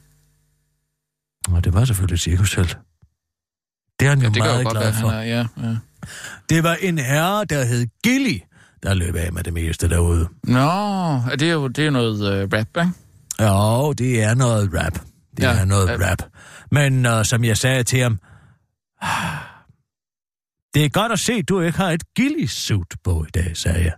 [1.54, 2.78] Og det var selvfølgelig cirkushelt.
[4.00, 5.10] Det er han jo Ja, det meget glad for.
[5.10, 5.76] er, ja, ja.
[6.50, 8.38] Det var en herre, der hed Gilly,
[8.86, 10.28] der løb af med det meste derude.
[10.44, 12.92] Nå, det er jo det er noget uh, rap, ikke?
[13.42, 14.94] Jo, det er noget rap.
[15.38, 16.12] Det Ja, er noget ja.
[16.12, 16.18] rap.
[16.72, 18.20] Men uh, som jeg sagde til ham,
[20.74, 23.84] det er godt at se, at du ikke har et Gilly-suit på i dag, sagde
[23.84, 23.94] jeg.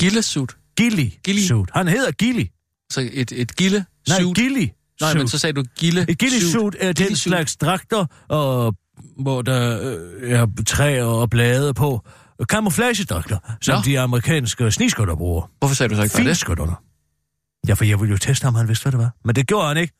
[0.00, 0.50] Gillesuit.
[0.80, 1.70] Gilly-suit.
[1.74, 2.44] Han hedder Gilly.
[2.92, 4.36] Så et, et gille Nej, suit.
[4.36, 4.68] Gilly.
[5.00, 7.18] Nej, men så sagde du gille Et gillisuit er den Gillisuit.
[7.18, 8.74] slags dragter, og,
[9.20, 9.80] hvor der
[10.20, 12.00] øh, er træer og blade på.
[12.44, 13.82] Camouflagedragter, som Nå.
[13.84, 15.50] de amerikanske sniskytter bruger.
[15.58, 16.24] Hvorfor sagde du så ikke det?
[16.24, 16.72] Finskytterne.
[17.68, 19.10] Ja, for jeg ville jo teste, om han vidste, hvad det var.
[19.24, 19.94] Men det gjorde han ikke.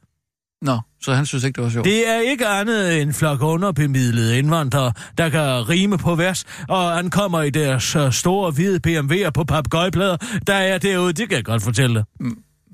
[0.63, 1.85] Nå, så han synes ikke, det var sjovt.
[1.85, 7.11] Det er ikke andet end flok underbemidlede indvandrere, der kan rime på vers, og han
[7.11, 10.17] kommer i deres øh, store hvide BMW'er på papegøjeplader,
[10.47, 12.05] der er derude, det kan jeg godt fortælle dig.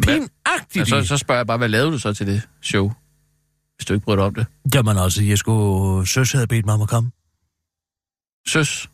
[0.03, 0.77] Pinagtigt.
[0.77, 2.93] Ja, så, så spørger jeg bare, hvad lavede du så til det show?
[3.77, 4.47] Hvis du ikke brød om det.
[4.75, 6.07] Jamen altså, jeg skulle...
[6.07, 7.11] Søs havde bedt mig om at komme.
[8.47, 8.89] Søs.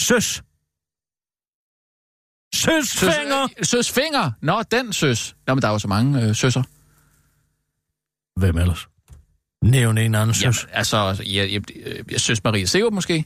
[0.00, 0.42] Søs.
[2.54, 3.48] Søsfinger!
[3.58, 4.30] Søs, søs finger!
[4.42, 5.36] Nå, den søs.
[5.46, 6.62] Nå, men der er jo så mange øh, søsser.
[8.40, 8.88] Hvem ellers?
[9.64, 10.42] Nævn en anden søs.
[10.42, 11.62] Jamen, altså, jeg, jeg,
[12.10, 13.24] jeg, synes Marie Seup måske.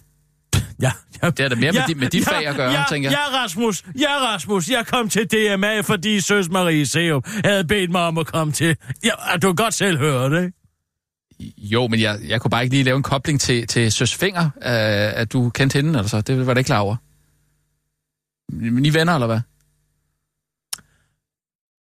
[0.82, 1.30] Ja, ja.
[1.30, 3.18] Det er da mere med, de, med dit fag at gøre, ja, tænker jeg.
[3.32, 8.00] Ja, Rasmus, ja, Rasmus, jeg kom til DMA, fordi Søs Marie Seup havde bedt mig
[8.00, 8.76] om at komme til.
[9.04, 10.63] Ja, du kan godt selv høre det, ikke?
[11.40, 14.44] Jo, men jeg, jeg kunne bare ikke lige lave en kobling til, til Søs Finger,
[14.44, 16.20] øh, at du kendte hende, altså.
[16.20, 16.96] Det var da ikke klar over.
[18.52, 19.40] Men I venner, eller hvad?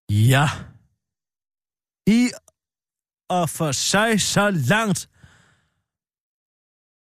[0.10, 0.50] Ja.
[2.08, 2.30] I
[3.30, 5.10] og for sig så langt,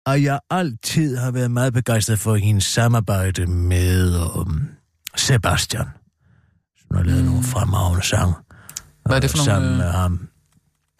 [0.06, 4.68] og jeg altid har været meget begejstret for hendes samarbejde med um,
[5.16, 5.86] Sebastian,
[6.78, 7.30] som har lavet mm.
[7.30, 8.34] nogle fremragende sange.
[9.04, 10.28] Hvad er det for nogle, Sammen øh, med ham.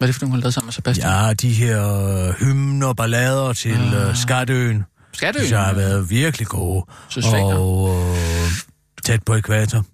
[0.03, 1.09] Hvad er det for nogle, hun lavet sammen med Sebastian?
[1.09, 4.83] Ja, de her øh, hymner, ballader til øh, Skatøen.
[5.13, 5.47] Skatøen?
[5.47, 6.85] Så har været virkelig gode.
[7.09, 7.57] Finger.
[7.57, 8.51] Og øh,
[9.03, 9.85] tæt på ekvator.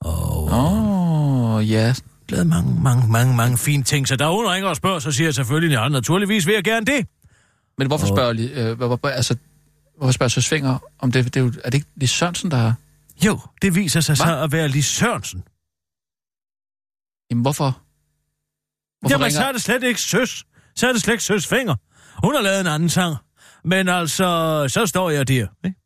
[0.00, 1.94] Og Åh, oh, ja.
[2.28, 4.08] lavet mange, mange, mange, mange fine ting.
[4.08, 6.86] Så der hun ringer og spørger, så siger jeg selvfølgelig, ja, naturligvis vil jeg gerne
[6.86, 7.06] det.
[7.78, 9.36] Men hvorfor spørger, li- øh, hvor, hvor, altså,
[9.98, 11.24] hvorfor spørger Søs Finger om det?
[11.24, 12.74] det er, jo, er det ikke Lis Sørensen, der har...
[13.26, 14.24] Jo, det viser sig Hva?
[14.24, 15.42] så at være Lis Sørensen.
[17.30, 17.78] Jamen, hvorfor?
[19.00, 19.40] Hvorfor Jamen, ringer...
[19.40, 20.44] så er det slet ikke søs.
[20.76, 21.74] Så er det slet ikke søs Finger.
[22.24, 23.16] Hun har lavet en anden sang.
[23.64, 25.46] Men altså, så står jeg der.
[25.64, 25.76] Ikke?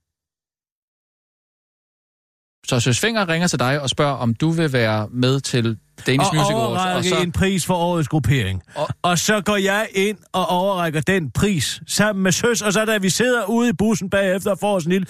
[2.67, 6.31] Så Søs Finger ringer til dig og spørger, om du vil være med til Danish
[6.31, 6.67] og Music Awards.
[6.85, 7.21] overrække så...
[7.23, 8.63] en pris for årets gruppering.
[8.75, 8.89] Og- Og...
[9.03, 12.99] og så går jeg ind og overrækker den pris sammen med søs, og så da
[12.99, 15.07] vi sidder ude i bussen bagefter og får sådan en lille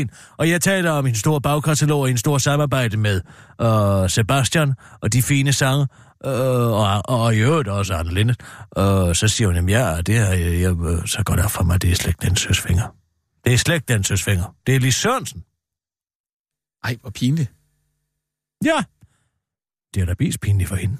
[0.00, 3.20] en, og jeg taler om en stor bagkatalog og en stor samarbejde med
[3.60, 5.86] øh, Sebastian og de fine sange,
[6.26, 8.40] øh, og, og i øvrigt også Arne Lindet.
[8.78, 11.50] Øh, så siger hun, jamen ja, det er, jeg, jeg, øh, så går det op
[11.50, 12.94] for mig, det er slet ikke den søsfinger.
[13.44, 14.56] Det er slet ikke den søsfinger.
[14.66, 15.44] Det er Lis Sørensen.
[16.84, 17.52] Ej, hvor pinligt.
[18.64, 18.84] Ja,
[19.94, 20.96] det er da mest pinligt for hende.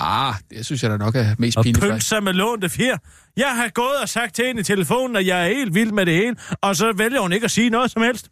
[0.00, 1.80] Ah, det synes jeg da nok er mest Og pinligt.
[1.82, 2.08] pynt faktisk.
[2.08, 2.96] sig med lånte fjer.
[3.36, 6.06] Jeg har gået og sagt til hende i telefonen, at jeg er helt vild med
[6.06, 8.28] det hele, og så vælger hun ikke at sige noget som helst.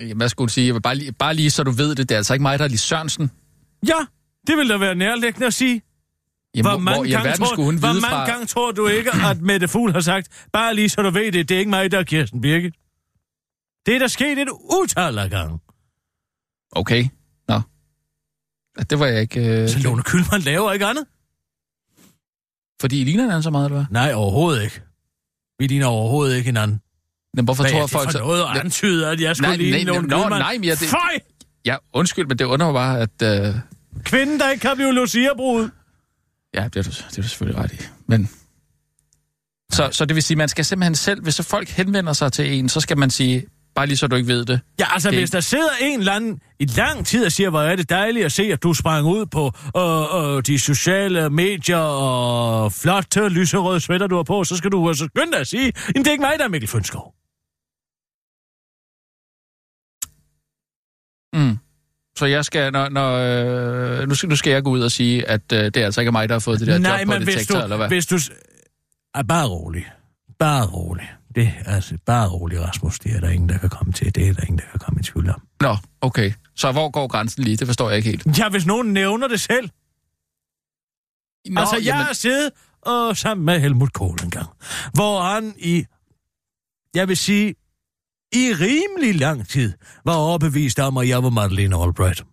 [0.00, 0.80] Jamen, hvad skulle du sige?
[0.80, 2.08] Bare, lige, bare lige, så du ved det.
[2.08, 3.30] Det er altså ikke mig, der er Lis Sørensen.
[3.88, 4.06] Ja,
[4.46, 5.82] det vil da være nærliggende at sige.
[6.54, 8.26] Jamen, hvor mange, hvor gange, tror, hvor mange fra...
[8.30, 11.48] gange tror du ikke, at Mette Fugl har sagt, bare lige så du ved det,
[11.48, 12.74] det er ikke mig, der er Kirsten Birgit.
[13.86, 14.48] Det er der sket et
[14.80, 15.58] utal af gange.
[16.72, 17.04] Okay,
[17.48, 17.60] nå.
[18.78, 19.62] Ja, Det var jeg ikke...
[19.62, 19.68] Øh...
[19.68, 21.04] Så Lone Kylman laver ikke andet?
[22.80, 23.86] Fordi I ligner hinanden så meget, eller hvad?
[23.90, 24.80] Nej, overhovedet ikke.
[25.58, 26.80] Vi ligner overhovedet ikke hinanden.
[27.34, 28.04] Men hvorfor Hvad tror er jeg, det folk...
[28.04, 30.40] for så- noget at antyde, at jeg skulle Nej, ligne nej, Lone nå, Kylman?
[30.40, 31.18] nej, men jeg- det- Føj!
[31.64, 33.48] Ja, undskyld, men det undrer mig bare, at...
[33.48, 33.54] Øh...
[34.04, 35.68] Kvinden, der ikke kan blive Lucia-brud.
[36.54, 37.76] Ja, det er, du, det er du selvfølgelig ret i.
[38.08, 38.30] Men...
[39.72, 42.52] Så, så det vil sige, man skal simpelthen selv, hvis så folk henvender sig til
[42.58, 44.60] en, så skal man sige, bare lige så du ikke ved det.
[44.80, 47.62] Ja, altså Det- hvis der sidder en eller anden i lang tid og siger, hvor
[47.62, 51.76] er det dejligt at se, at du sprang ud på øh, øh, de sociale medier
[51.78, 55.72] og flotte lyserøde sweater, du har på, så skal du altså skynde dig at sige,
[55.94, 57.14] "Jamen, det er ikke mig, der er Mikkel Fønskov.
[62.18, 63.12] Så jeg skal, når, når,
[64.00, 66.00] øh, nu, skal, nu skal jeg gå ud og sige, at øh, det er altså
[66.00, 67.88] ikke mig, der har fået det der Nej, job på detektor, eller hvad?
[67.88, 68.18] hvis du...
[69.14, 69.84] Er bare rolig.
[70.38, 71.12] Bare rolig.
[71.34, 72.98] Det er altså bare rolig, Rasmus.
[72.98, 74.14] Det er der ingen, der kan komme til.
[74.14, 75.42] Det er der ingen, der kan komme i tvivl om.
[75.60, 76.32] Nå, okay.
[76.56, 77.56] Så hvor går grænsen lige?
[77.56, 78.38] Det forstår jeg ikke helt.
[78.38, 79.70] Ja, hvis nogen nævner det selv.
[81.48, 82.50] Nå, altså, jeg jamen- har siddet
[82.82, 84.48] og sammen med Helmut Kohl en gang,
[84.94, 85.84] hvor han i,
[86.94, 87.54] jeg vil sige,
[88.34, 89.72] i rimelig lang tid
[90.04, 92.24] var overbevist om, at jeg var Madeleine Albright.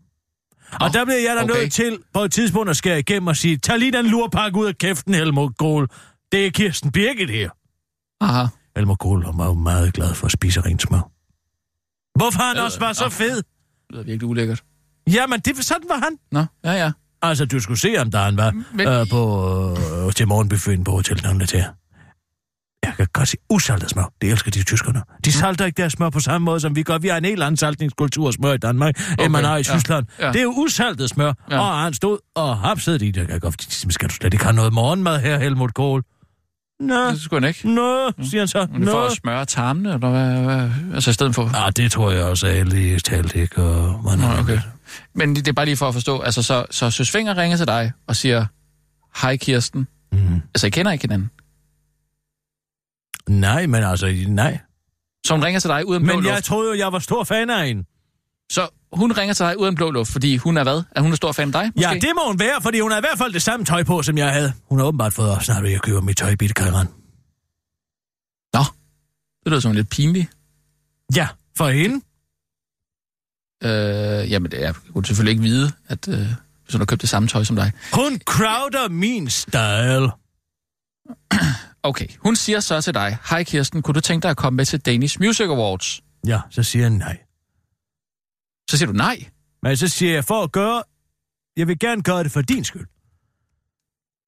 [0.81, 1.61] Og der blev jeg da okay.
[1.61, 4.65] nødt til på et tidspunkt at skære igennem og sige, tag lige den lurpakke ud
[4.65, 5.87] af kæften, Helmut Kohl.
[6.31, 7.49] Det er Kirsten Birgit her.
[8.21, 8.47] Aha.
[8.75, 11.11] Helmut Kohl var jo meget glad for at spise rent smør.
[12.19, 13.09] Hvorfor han Øh, også var så nå.
[13.09, 13.35] fed?
[13.35, 13.45] Det
[13.91, 14.63] lyder virkelig ulækkert.
[15.09, 16.17] Jamen, det, sådan var han.
[16.31, 16.91] Nå, ja, ja.
[17.21, 20.91] Altså, du skulle se ham, da han var Men- øh, på, øh, til morgenbuffeten på
[20.91, 21.73] Hotel Angleterre.
[22.85, 24.11] Jeg kan godt se usaltet smør.
[24.21, 25.01] Det elsker de tyskerne.
[25.25, 26.97] De salter ikke deres smør på samme måde, som vi gør.
[26.97, 29.63] Vi har en helt anden saltningskultur af smør i Danmark, okay, end man har i
[29.67, 30.05] ja, Tyskland.
[30.19, 30.27] ja.
[30.27, 31.33] Det er jo usaltet smør.
[31.49, 31.55] Ja.
[31.55, 31.61] Ja.
[31.61, 33.17] Og han stod og hapsede det.
[33.17, 36.03] Jeg kan godt, skal du slet ikke have noget morgenmad her, Helmut Kohl?
[36.79, 37.69] Nå, Det skulle han ikke.
[37.75, 38.67] nå, siger han så.
[38.71, 40.55] Men det er for at smøre tarmene, eller hvad?
[40.55, 40.69] hvad?
[40.93, 41.65] Altså i stedet for...
[41.65, 43.63] Ah, det tror jeg også er lige talt, ikke?
[43.63, 44.59] Og man Nå, okay.
[45.15, 46.19] Men det det er bare lige for at forstå.
[46.19, 48.45] Altså, så, så Søs Finger ringer til dig og siger,
[49.21, 49.87] hej Kirsten.
[50.11, 50.41] Mm.
[50.55, 51.29] Altså, I kender ikke hinanden.
[53.29, 54.59] Nej, men altså, nej.
[55.25, 56.35] Så hun ringer til dig uden blå Men luft.
[56.35, 57.83] jeg troede jo, jeg var stor fan af hende.
[58.51, 60.83] Så hun ringer til dig uden blå luft, fordi hun er hvad?
[60.95, 61.71] Er hun en stor fan af dig?
[61.75, 61.89] Måske?
[61.89, 64.01] Ja, det må hun være, fordi hun har i hvert fald det samme tøj på,
[64.01, 64.53] som jeg havde.
[64.69, 66.87] Hun har åbenbart fået op snart, at jeg køber mit tøj i Bittekajeren.
[68.53, 68.63] Nå,
[69.43, 70.27] det lyder som lidt pinligt.
[71.15, 71.95] Ja, for hende.
[73.63, 76.15] Øh, jamen, jeg kunne selvfølgelig ikke vide, at øh,
[76.63, 77.71] hvis hun har købt det samme tøj som dig.
[77.93, 80.11] Hun crowder min style.
[81.83, 84.65] Okay, hun siger så til dig, hej Kirsten, kunne du tænke dig at komme med
[84.65, 86.01] til Danish Music Awards?
[86.27, 87.17] Ja, så siger jeg nej.
[88.69, 89.29] Så siger du nej.
[89.63, 90.83] Men så siger jeg, for at gøre...
[91.57, 92.87] Jeg vil gerne gøre det for din skyld.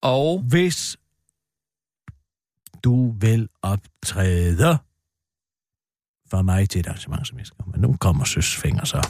[0.02, 0.98] Og Hvis
[2.84, 4.78] du vil optræde
[6.30, 7.66] for mig til et arrangement, som jeg skal.
[7.72, 9.10] Men nu kommer søsfinger så.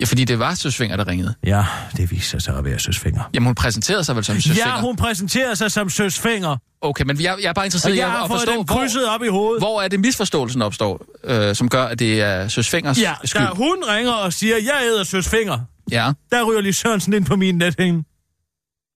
[0.00, 1.34] Ja, fordi det var Søsfinger, der ringede.
[1.44, 1.64] Ja,
[1.96, 3.22] det viser sig at være søsfinger.
[3.34, 4.66] Jamen, hun præsenterede sig vel som Søsfinger.
[4.74, 6.56] Ja, hun præsenterer sig som søsfinger.
[6.80, 9.28] Okay, men jeg, jeg er bare interesseret i at, at forstå, hvor, krydset op i
[9.28, 9.60] hovedet.
[9.62, 13.42] hvor er det misforståelsen opstår, øh, som gør, at det er Søsfingers Ja, skyld.
[13.42, 15.58] da hun ringer og siger, jeg æder søsfinger,
[15.90, 16.12] Ja.
[16.30, 18.04] der ryger lige Sørensen ind på min nethænge.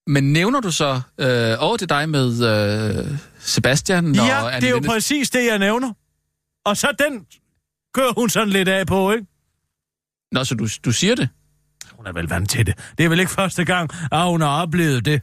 [0.06, 2.44] Men nævner du så øh, over til dig med
[3.08, 5.92] øh, Sebastian og Ja, det er jo Lindes- præcis det, jeg nævner.
[6.64, 7.20] Og så den
[7.94, 9.26] kører hun sådan lidt af på, ikke?
[10.32, 11.28] Nå, så du, du siger det?
[11.92, 12.78] Hun er vel vant til det.
[12.98, 15.22] Det er vel ikke første gang, at hun har oplevet det.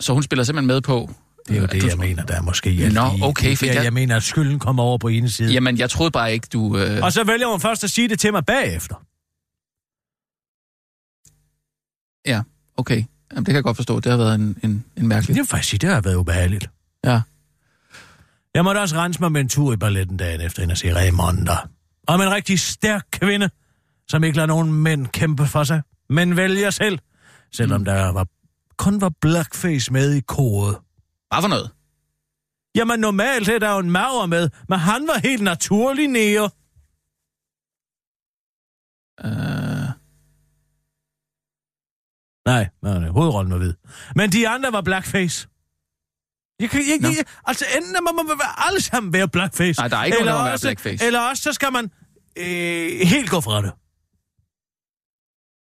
[0.00, 1.10] Så hun spiller simpelthen med på,
[1.48, 3.22] Det er jo det, jeg mener, der er måske hjælp Nå, i.
[3.22, 5.52] okay, er, jeg- jeg mener, at skylden kommer over på ene side.
[5.52, 6.78] Jamen, jeg troede bare ikke, du...
[6.78, 7.02] Øh...
[7.04, 8.94] Og så vælger hun først at sige det til mig bagefter.
[12.26, 12.42] Ja,
[12.76, 13.04] okay.
[13.32, 14.00] Jamen, det kan jeg godt forstå.
[14.00, 15.34] Det har været en, en, en mærkelig...
[15.34, 16.70] Det vil faktisk det har været ubehageligt.
[17.04, 17.20] Ja.
[18.54, 20.94] Jeg måtte også rense mig med en tur i balletten dagen efter ind og se
[20.94, 21.56] Raymonda.
[22.08, 23.50] Om en rigtig stærk kvinde,
[24.08, 26.98] som ikke lader nogen mænd kæmpe for sig, men vælger selv,
[27.52, 28.26] selvom der var,
[28.76, 30.78] kun var blackface med i koret.
[31.28, 31.70] Hvad for noget?
[32.74, 36.50] Jamen normalt er der jo en maver med, men han var helt naturlig nære.
[39.24, 39.88] Øh...
[42.46, 43.74] Nej, nej, hovedrollen var hvid.
[44.16, 45.48] Men de andre var blackface.
[46.60, 47.08] Jeg kan Nå.
[47.08, 49.80] jeg, altså enten må man være alle sammen være blackface.
[49.80, 51.04] Nej, der er ikke nogen, eller der må være også, blackface.
[51.04, 51.90] Eller også så skal man
[52.38, 53.72] øh, helt gå fra det.